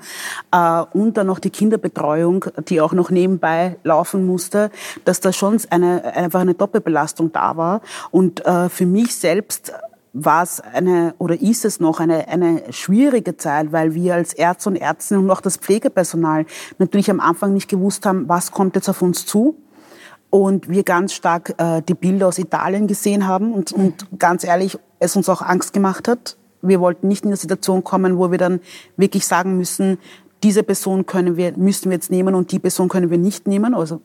Äh, 0.51 0.81
und 0.97 1.15
dann 1.15 1.27
noch 1.27 1.37
die 1.37 1.51
Kinderbetreuung, 1.51 2.45
die 2.67 2.81
auch 2.81 2.93
noch 2.93 3.11
nebenbei 3.11 3.77
laufen 3.83 4.25
musste, 4.25 4.71
dass 5.03 5.19
da 5.19 5.31
schon 5.31 5.61
eine, 5.69 6.15
einfach 6.15 6.39
eine 6.39 6.55
Doppelbelastung 6.55 7.31
da 7.33 7.55
war. 7.55 7.81
Und 8.09 8.43
äh, 8.47 8.67
für 8.67 8.87
mich 8.87 9.15
selbst 9.15 9.73
war 10.11 10.41
es 10.41 10.59
eine 10.59 11.13
oder 11.19 11.39
ist 11.39 11.65
es 11.65 11.79
noch 11.79 11.99
eine, 11.99 12.27
eine 12.27 12.63
schwierige 12.73 13.37
Zeit, 13.37 13.71
weil 13.71 13.93
wir 13.93 14.15
als 14.15 14.33
Ärzte 14.33 14.69
und 14.69 14.75
Ärzte 14.77 15.19
und 15.19 15.29
auch 15.29 15.41
das 15.41 15.57
Pflegepersonal 15.57 16.47
natürlich 16.79 17.11
am 17.11 17.19
Anfang 17.19 17.53
nicht 17.53 17.69
gewusst 17.69 18.07
haben, 18.07 18.27
was 18.27 18.49
kommt 18.49 18.75
jetzt 18.75 18.89
auf 18.89 19.03
uns 19.03 19.27
zu. 19.27 19.55
Und 20.35 20.67
wir 20.67 20.83
ganz 20.83 21.13
stark 21.13 21.55
äh, 21.59 21.81
die 21.81 21.93
Bilder 21.93 22.27
aus 22.27 22.39
Italien 22.39 22.87
gesehen 22.87 23.25
haben 23.25 23.53
und, 23.53 23.71
und 23.71 24.19
ganz 24.19 24.43
ehrlich, 24.43 24.77
es 24.99 25.15
uns 25.15 25.29
auch 25.29 25.41
Angst 25.41 25.71
gemacht 25.71 26.09
hat. 26.09 26.35
Wir 26.61 26.81
wollten 26.81 27.07
nicht 27.07 27.23
in 27.23 27.29
eine 27.29 27.37
Situation 27.37 27.85
kommen, 27.85 28.17
wo 28.17 28.31
wir 28.31 28.37
dann 28.37 28.59
wirklich 28.97 29.25
sagen 29.25 29.55
müssen, 29.55 29.97
diese 30.43 30.63
Person 30.63 31.05
können 31.05 31.37
wir, 31.37 31.57
müssen 31.57 31.85
wir 31.85 31.95
jetzt 31.95 32.11
nehmen 32.11 32.35
und 32.35 32.51
die 32.51 32.59
Person 32.59 32.89
können 32.89 33.09
wir 33.09 33.17
nicht 33.17 33.47
nehmen. 33.47 33.73
Also, 33.73 34.01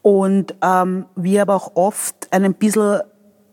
und 0.00 0.54
ähm, 0.62 1.04
wir 1.16 1.42
aber 1.42 1.54
auch 1.54 1.72
oft 1.74 2.28
ein 2.30 2.54
bisschen 2.54 3.00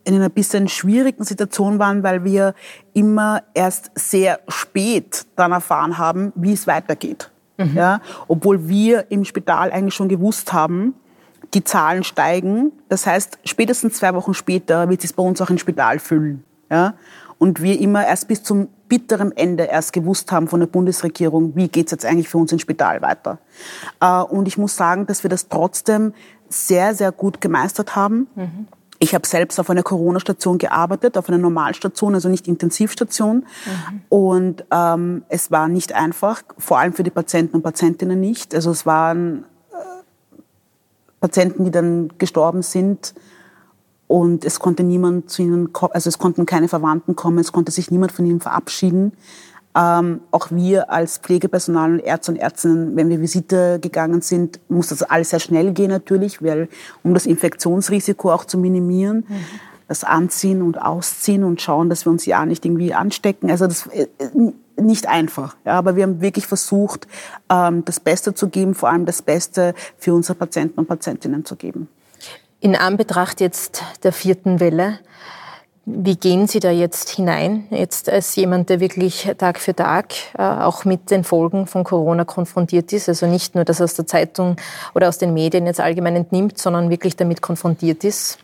in 0.05 0.15
einer 0.15 0.29
bisschen 0.29 0.69
schwierigen 0.69 1.25
Situation 1.25 1.79
waren, 1.79 2.01
weil 2.01 2.23
wir 2.23 2.55
immer 2.93 3.43
erst 3.53 3.91
sehr 3.95 4.39
spät 4.47 5.25
dann 5.35 5.51
erfahren 5.51 5.97
haben, 5.97 6.31
wie 6.35 6.53
es 6.53 6.65
weitergeht. 6.65 7.29
Mhm. 7.57 7.75
Ja, 7.75 7.99
obwohl 8.29 8.69
wir 8.69 9.11
im 9.11 9.25
Spital 9.25 9.69
eigentlich 9.73 9.95
schon 9.95 10.07
gewusst 10.07 10.53
haben, 10.53 10.95
die 11.53 11.63
Zahlen 11.63 12.03
steigen. 12.03 12.71
Das 12.89 13.05
heißt, 13.05 13.39
spätestens 13.45 13.95
zwei 13.95 14.13
Wochen 14.13 14.33
später 14.33 14.89
wird 14.89 15.03
es 15.03 15.13
bei 15.13 15.23
uns 15.23 15.41
auch 15.41 15.49
im 15.49 15.57
Spital 15.57 15.99
füllen. 15.99 16.43
Ja? 16.69 16.95
Und 17.37 17.61
wir 17.61 17.79
immer 17.79 18.05
erst 18.05 18.27
bis 18.27 18.43
zum 18.43 18.69
bitteren 18.87 19.35
Ende 19.35 19.63
erst 19.63 19.93
gewusst 19.93 20.31
haben 20.31 20.47
von 20.47 20.59
der 20.59 20.67
Bundesregierung, 20.67 21.55
wie 21.55 21.67
geht 21.67 21.87
es 21.87 21.91
jetzt 21.91 22.05
eigentlich 22.05 22.29
für 22.29 22.37
uns 22.37 22.51
im 22.51 22.59
Spital 22.59 23.01
weiter. 23.01 23.39
Äh, 23.99 24.21
und 24.21 24.47
ich 24.47 24.57
muss 24.57 24.75
sagen, 24.75 25.05
dass 25.07 25.23
wir 25.23 25.29
das 25.29 25.49
trotzdem 25.49 26.13
sehr, 26.49 26.93
sehr 26.93 27.11
gut 27.11 27.41
gemeistert 27.41 27.95
haben. 27.95 28.27
Mhm. 28.35 28.67
Ich 28.99 29.13
habe 29.13 29.27
selbst 29.27 29.59
auf 29.59 29.69
einer 29.69 29.83
Corona-Station 29.83 30.59
gearbeitet, 30.59 31.17
auf 31.17 31.27
einer 31.27 31.37
Normalstation, 31.37 32.13
also 32.13 32.29
nicht 32.29 32.47
Intensivstation. 32.47 33.37
Mhm. 33.37 34.01
Und 34.09 34.65
ähm, 34.71 35.23
es 35.27 35.51
war 35.51 35.67
nicht 35.67 35.93
einfach, 35.93 36.43
vor 36.57 36.79
allem 36.79 36.93
für 36.93 37.03
die 37.03 37.09
Patienten 37.09 37.57
und 37.57 37.63
Patientinnen 37.63 38.19
nicht. 38.19 38.55
Also 38.55 38.71
es 38.71 38.85
waren 38.85 39.43
Patienten, 41.23 41.63
die 41.63 41.71
dann 41.71 42.09
gestorben 42.17 42.63
sind 42.63 43.13
und 44.07 44.43
es 44.43 44.59
konnte 44.59 44.83
niemand 44.83 45.29
zu 45.29 45.41
ihnen 45.41 45.71
kommen, 45.71 45.93
also 45.93 46.09
es 46.09 46.17
konnten 46.17 46.45
keine 46.45 46.67
Verwandten 46.67 47.15
kommen, 47.15 47.39
es 47.39 47.53
konnte 47.53 47.71
sich 47.71 47.89
niemand 47.89 48.11
von 48.11 48.25
ihnen 48.25 48.41
verabschieden. 48.41 49.13
Ähm, 49.73 50.19
auch 50.31 50.51
wir 50.51 50.91
als 50.91 51.19
Pflegepersonal 51.19 51.93
und 51.93 51.99
Ärzte 52.01 52.33
und 52.33 52.37
Ärztinnen, 52.37 52.97
wenn 52.97 53.07
wir 53.07 53.21
Visite 53.21 53.79
gegangen 53.79 54.19
sind, 54.19 54.59
muss 54.67 54.89
das 54.89 55.01
alles 55.01 55.29
sehr 55.29 55.39
schnell 55.39 55.71
gehen 55.71 55.91
natürlich, 55.91 56.43
weil, 56.43 56.67
um 57.03 57.13
das 57.13 57.25
Infektionsrisiko 57.25 58.29
auch 58.29 58.43
zu 58.43 58.57
minimieren. 58.57 59.23
Mhm. 59.25 59.35
Das 59.87 60.03
Anziehen 60.03 60.61
und 60.61 60.81
Ausziehen 60.81 61.45
und 61.45 61.61
schauen, 61.61 61.89
dass 61.89 62.05
wir 62.05 62.11
uns 62.11 62.25
ja 62.25 62.45
nicht 62.45 62.65
irgendwie 62.65 62.93
anstecken. 62.93 63.49
Also 63.49 63.67
das 63.67 63.87
äh, 63.87 64.07
nicht 64.75 65.07
einfach. 65.07 65.55
Ja, 65.65 65.73
aber 65.73 65.95
wir 65.95 66.03
haben 66.03 66.21
wirklich 66.21 66.47
versucht, 66.47 67.07
ähm, 67.49 67.85
das 67.85 67.99
Beste 67.99 68.33
zu 68.33 68.49
geben, 68.49 68.75
vor 68.75 68.89
allem 68.89 69.05
das 69.05 69.21
Beste 69.21 69.73
für 69.97 70.13
unsere 70.13 70.37
Patienten 70.37 70.79
und 70.79 70.87
Patientinnen 70.87 71.45
zu 71.45 71.55
geben. 71.55 71.87
In 72.59 72.75
Anbetracht 72.75 73.41
jetzt 73.41 73.83
der 74.03 74.13
vierten 74.13 74.59
Welle, 74.59 74.99
wie 75.85 76.15
gehen 76.15 76.47
Sie 76.47 76.61
da 76.61 76.71
jetzt 76.71 77.09
hinein, 77.09 77.65
jetzt 77.69 78.09
als 78.09 78.37
jemand, 78.37 78.69
der 78.69 78.79
wirklich 78.79 79.29
Tag 79.37 79.59
für 79.59 79.75
Tag 79.75 80.13
äh, 80.37 80.41
auch 80.41 80.85
mit 80.85 81.11
den 81.11 81.25
Folgen 81.25 81.67
von 81.67 81.83
Corona 81.83 82.23
konfrontiert 82.23 82.93
ist? 82.93 83.09
Also 83.09 83.25
nicht 83.27 83.53
nur 83.53 83.65
das 83.65 83.81
aus 83.81 83.93
der 83.95 84.07
Zeitung 84.07 84.55
oder 84.95 85.09
aus 85.09 85.17
den 85.17 85.33
Medien 85.33 85.65
jetzt 85.65 85.81
allgemein 85.81 86.15
entnimmt, 86.15 86.57
sondern 86.57 86.89
wirklich 86.89 87.17
damit 87.17 87.41
konfrontiert 87.41 88.05
ist? 88.05 88.37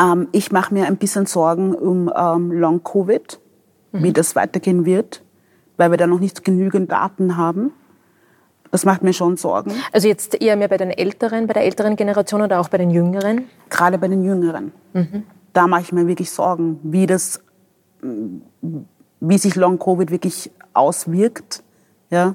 Ähm, 0.00 0.28
ich 0.30 0.52
mache 0.52 0.72
mir 0.72 0.86
ein 0.86 0.96
bisschen 0.96 1.26
Sorgen 1.26 1.74
um 1.74 2.12
ähm, 2.16 2.52
Long-Covid, 2.52 3.40
mhm. 3.90 4.02
wie 4.04 4.12
das 4.12 4.36
weitergehen 4.36 4.84
wird, 4.84 5.23
weil 5.76 5.90
wir 5.90 5.98
da 5.98 6.06
noch 6.06 6.20
nicht 6.20 6.44
genügend 6.44 6.90
Daten 6.90 7.36
haben. 7.36 7.72
Das 8.70 8.84
macht 8.84 9.02
mir 9.02 9.12
schon 9.12 9.36
Sorgen. 9.36 9.72
Also 9.92 10.08
jetzt 10.08 10.40
eher 10.40 10.56
mehr 10.56 10.68
bei 10.68 10.76
den 10.76 10.90
Älteren, 10.90 11.46
bei 11.46 11.52
der 11.54 11.64
älteren 11.64 11.94
Generation 11.96 12.42
oder 12.42 12.60
auch 12.60 12.68
bei 12.68 12.78
den 12.78 12.90
Jüngeren? 12.90 13.44
Gerade 13.70 13.98
bei 13.98 14.08
den 14.08 14.24
Jüngeren. 14.24 14.72
Mhm 14.92 15.22
da 15.54 15.66
mache 15.66 15.82
ich 15.82 15.92
mir 15.92 16.06
wirklich 16.06 16.30
Sorgen, 16.30 16.78
wie 16.82 17.06
das, 17.06 17.40
wie 18.02 19.38
sich 19.38 19.54
Long 19.54 19.78
Covid 19.78 20.10
wirklich 20.10 20.50
auswirkt. 20.74 21.62
Ja, 22.10 22.34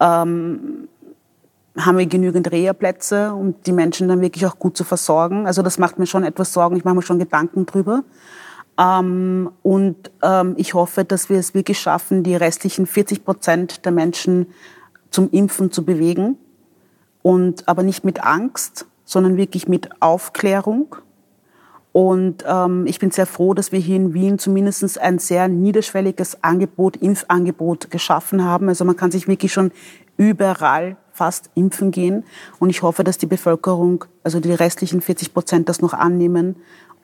ähm, 0.00 0.88
haben 1.78 1.98
wir 1.98 2.06
genügend 2.06 2.50
Reha-Plätze, 2.50 3.32
um 3.32 3.54
die 3.62 3.72
Menschen 3.72 4.08
dann 4.08 4.20
wirklich 4.20 4.44
auch 4.44 4.58
gut 4.58 4.76
zu 4.76 4.84
versorgen? 4.84 5.46
Also 5.46 5.62
das 5.62 5.78
macht 5.78 5.98
mir 5.98 6.06
schon 6.06 6.24
etwas 6.24 6.52
Sorgen. 6.52 6.76
Ich 6.76 6.84
mache 6.84 6.96
mir 6.96 7.02
schon 7.02 7.18
Gedanken 7.18 7.64
drüber. 7.64 8.02
Ähm, 8.80 9.50
und 9.62 10.10
ähm, 10.22 10.54
ich 10.56 10.74
hoffe, 10.74 11.04
dass 11.04 11.28
wir 11.28 11.38
es 11.38 11.54
wirklich 11.54 11.78
schaffen, 11.78 12.22
die 12.22 12.34
restlichen 12.34 12.86
40 12.86 13.24
Prozent 13.24 13.84
der 13.84 13.92
Menschen 13.92 14.46
zum 15.10 15.30
Impfen 15.30 15.70
zu 15.70 15.84
bewegen. 15.84 16.38
Und 17.22 17.68
aber 17.68 17.82
nicht 17.82 18.04
mit 18.04 18.24
Angst, 18.24 18.86
sondern 19.04 19.36
wirklich 19.36 19.68
mit 19.68 19.90
Aufklärung 20.00 20.96
und 21.92 22.44
ähm, 22.46 22.86
ich 22.86 23.00
bin 23.00 23.10
sehr 23.10 23.26
froh, 23.26 23.52
dass 23.54 23.72
wir 23.72 23.80
hier 23.80 23.96
in 23.96 24.14
Wien 24.14 24.38
zumindest 24.38 24.98
ein 25.00 25.18
sehr 25.18 25.48
niederschwelliges 25.48 26.42
Angebot, 26.42 26.96
Impfangebot 26.96 27.90
geschaffen 27.90 28.44
haben. 28.44 28.68
Also 28.68 28.84
man 28.84 28.96
kann 28.96 29.10
sich 29.10 29.26
wirklich 29.26 29.52
schon 29.52 29.72
überall 30.16 30.96
fast 31.12 31.50
impfen 31.54 31.90
gehen. 31.90 32.24
Und 32.60 32.70
ich 32.70 32.82
hoffe, 32.82 33.02
dass 33.02 33.18
die 33.18 33.26
Bevölkerung, 33.26 34.04
also 34.22 34.38
die 34.38 34.52
restlichen 34.52 35.00
40 35.00 35.34
Prozent, 35.34 35.68
das 35.68 35.80
noch 35.80 35.92
annehmen, 35.92 36.56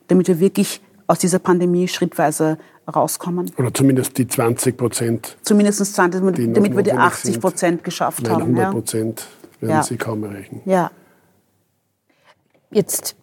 damit 0.07 0.29
wir 0.29 0.39
wirklich 0.39 0.81
aus 1.07 1.19
dieser 1.19 1.39
Pandemie 1.39 1.89
schrittweise 1.89 2.59
rauskommen. 2.93 3.51
Oder 3.57 3.73
zumindest 3.73 4.17
die 4.19 4.27
20 4.27 4.77
Prozent. 4.77 5.37
Zumindest 5.43 5.95
20, 5.95 6.21
damit 6.21 6.77
wir 6.77 6.83
die 6.83 6.93
80 6.93 7.41
Prozent 7.41 7.85
geschafft 7.85 8.23
Nein, 8.23 8.33
haben. 8.33 8.43
100 8.43 8.71
Prozent 8.73 9.27
ja. 9.61 9.69
werden 9.69 9.77
ja. 9.77 9.83
sie 9.83 9.97
kaum 9.97 10.25
erreichen. 10.25 10.63
Ja. 10.65 10.91
Jetzt 12.71 13.17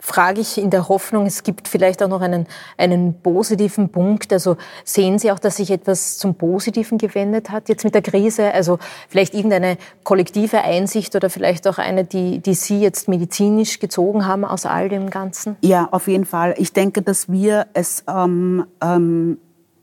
frage 0.00 0.40
ich 0.40 0.58
in 0.58 0.70
der 0.70 0.88
Hoffnung, 0.88 1.26
es 1.26 1.42
gibt 1.42 1.68
vielleicht 1.68 2.02
auch 2.02 2.08
noch 2.08 2.22
einen, 2.22 2.46
einen 2.76 3.14
positiven 3.20 3.90
Punkt. 3.90 4.32
Also 4.32 4.56
sehen 4.84 5.18
Sie 5.18 5.30
auch, 5.30 5.38
dass 5.38 5.56
sich 5.56 5.70
etwas 5.70 6.18
zum 6.18 6.34
Positiven 6.34 6.98
gewendet 6.98 7.50
hat 7.50 7.68
jetzt 7.68 7.84
mit 7.84 7.94
der 7.94 8.02
Krise? 8.02 8.52
Also 8.52 8.78
vielleicht 9.08 9.34
irgendeine 9.34 9.76
kollektive 10.02 10.62
Einsicht 10.62 11.14
oder 11.14 11.30
vielleicht 11.30 11.68
auch 11.68 11.78
eine, 11.78 12.04
die, 12.04 12.40
die 12.40 12.54
Sie 12.54 12.80
jetzt 12.80 13.08
medizinisch 13.08 13.78
gezogen 13.78 14.26
haben 14.26 14.44
aus 14.44 14.66
all 14.66 14.88
dem 14.88 15.10
Ganzen? 15.10 15.56
Ja, 15.60 15.88
auf 15.90 16.08
jeden 16.08 16.24
Fall. 16.24 16.54
Ich 16.56 16.72
denke, 16.72 17.02
dass 17.02 17.30
wir 17.30 17.66
es 17.74 18.02
ähm, 18.08 18.64
ähm, 18.82 19.38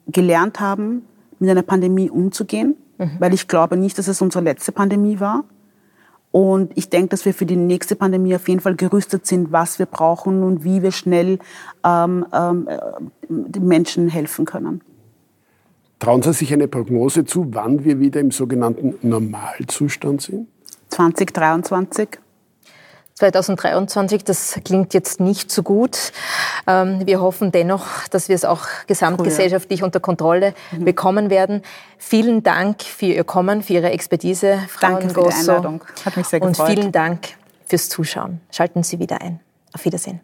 gelernt 0.08 0.60
haben, 0.60 1.04
mit 1.40 1.50
einer 1.50 1.62
Pandemie 1.62 2.10
umzugehen, 2.10 2.76
mhm. 2.98 3.12
weil 3.20 3.34
ich 3.34 3.48
glaube 3.48 3.78
nicht, 3.78 3.98
dass 3.98 4.08
es 4.08 4.22
unsere 4.22 4.44
letzte 4.44 4.72
Pandemie 4.72 5.20
war. 5.20 5.44
Und 6.32 6.72
ich 6.76 6.90
denke, 6.90 7.10
dass 7.10 7.26
wir 7.26 7.34
für 7.34 7.46
die 7.46 7.56
nächste 7.56 7.96
Pandemie 7.96 8.36
auf 8.36 8.48
jeden 8.48 8.60
Fall 8.60 8.76
gerüstet 8.76 9.26
sind, 9.26 9.52
was 9.52 9.80
wir 9.80 9.86
brauchen 9.86 10.44
und 10.44 10.64
wie 10.64 10.84
wir 10.84 10.92
schnell 10.92 11.40
ähm, 11.84 12.26
ähm, 12.34 12.68
den 13.30 13.68
Menschen 13.68 14.10
helfen 14.10 14.46
können. 14.46 14.82
Trauen 16.00 16.22
Sie 16.22 16.34
sich 16.34 16.54
eine 16.54 16.68
Prognose 16.68 17.26
zu, 17.26 17.48
wann 17.54 17.84
wir 17.84 18.00
wieder 18.00 18.20
im 18.20 18.32
sogenannten 18.32 18.96
Normalzustand 19.02 20.22
sind? 20.22 20.48
2023. 20.90 22.20
2023, 23.18 24.24
das 24.24 24.60
klingt 24.64 24.94
jetzt 24.94 25.20
nicht 25.20 25.52
so 25.52 25.64
gut. 25.64 26.12
Ähm, 26.68 27.02
wir 27.06 27.20
hoffen 27.20 27.52
dennoch, 27.52 28.08
dass 28.12 28.30
wir 28.30 28.36
es 28.36 28.46
auch 28.46 28.68
gesamtgesellschaftlich 28.86 29.82
unter 29.82 30.00
Kontrolle 30.00 30.54
mhm. 30.72 30.86
bekommen 30.86 31.30
werden. 31.32 31.64
Vielen 31.98 32.44
Dank 32.44 32.84
für 32.84 33.08
Ihr 33.08 33.24
Kommen, 33.24 33.64
für 33.64 33.74
Ihre 33.74 33.90
Expertise, 33.90 34.60
Frau 34.70 34.88
Danke 34.88 35.08
Ngosso. 35.08 35.22
für 35.24 35.30
die 35.30 35.36
Einladung. 35.36 35.84
Hat 36.06 36.16
mich 36.16 36.28
sehr 36.28 36.40
gefreut. 36.40 36.60
Und 36.60 36.76
vielen 36.76 36.92
Dank 36.92 37.30
fürs 37.66 37.90
Zuschauen. 37.90 38.40
Schalten 38.52 38.84
Sie 38.84 39.00
wieder 39.00 39.20
ein. 39.20 39.40
Auf 39.74 39.84
Wiedersehen. 39.86 40.22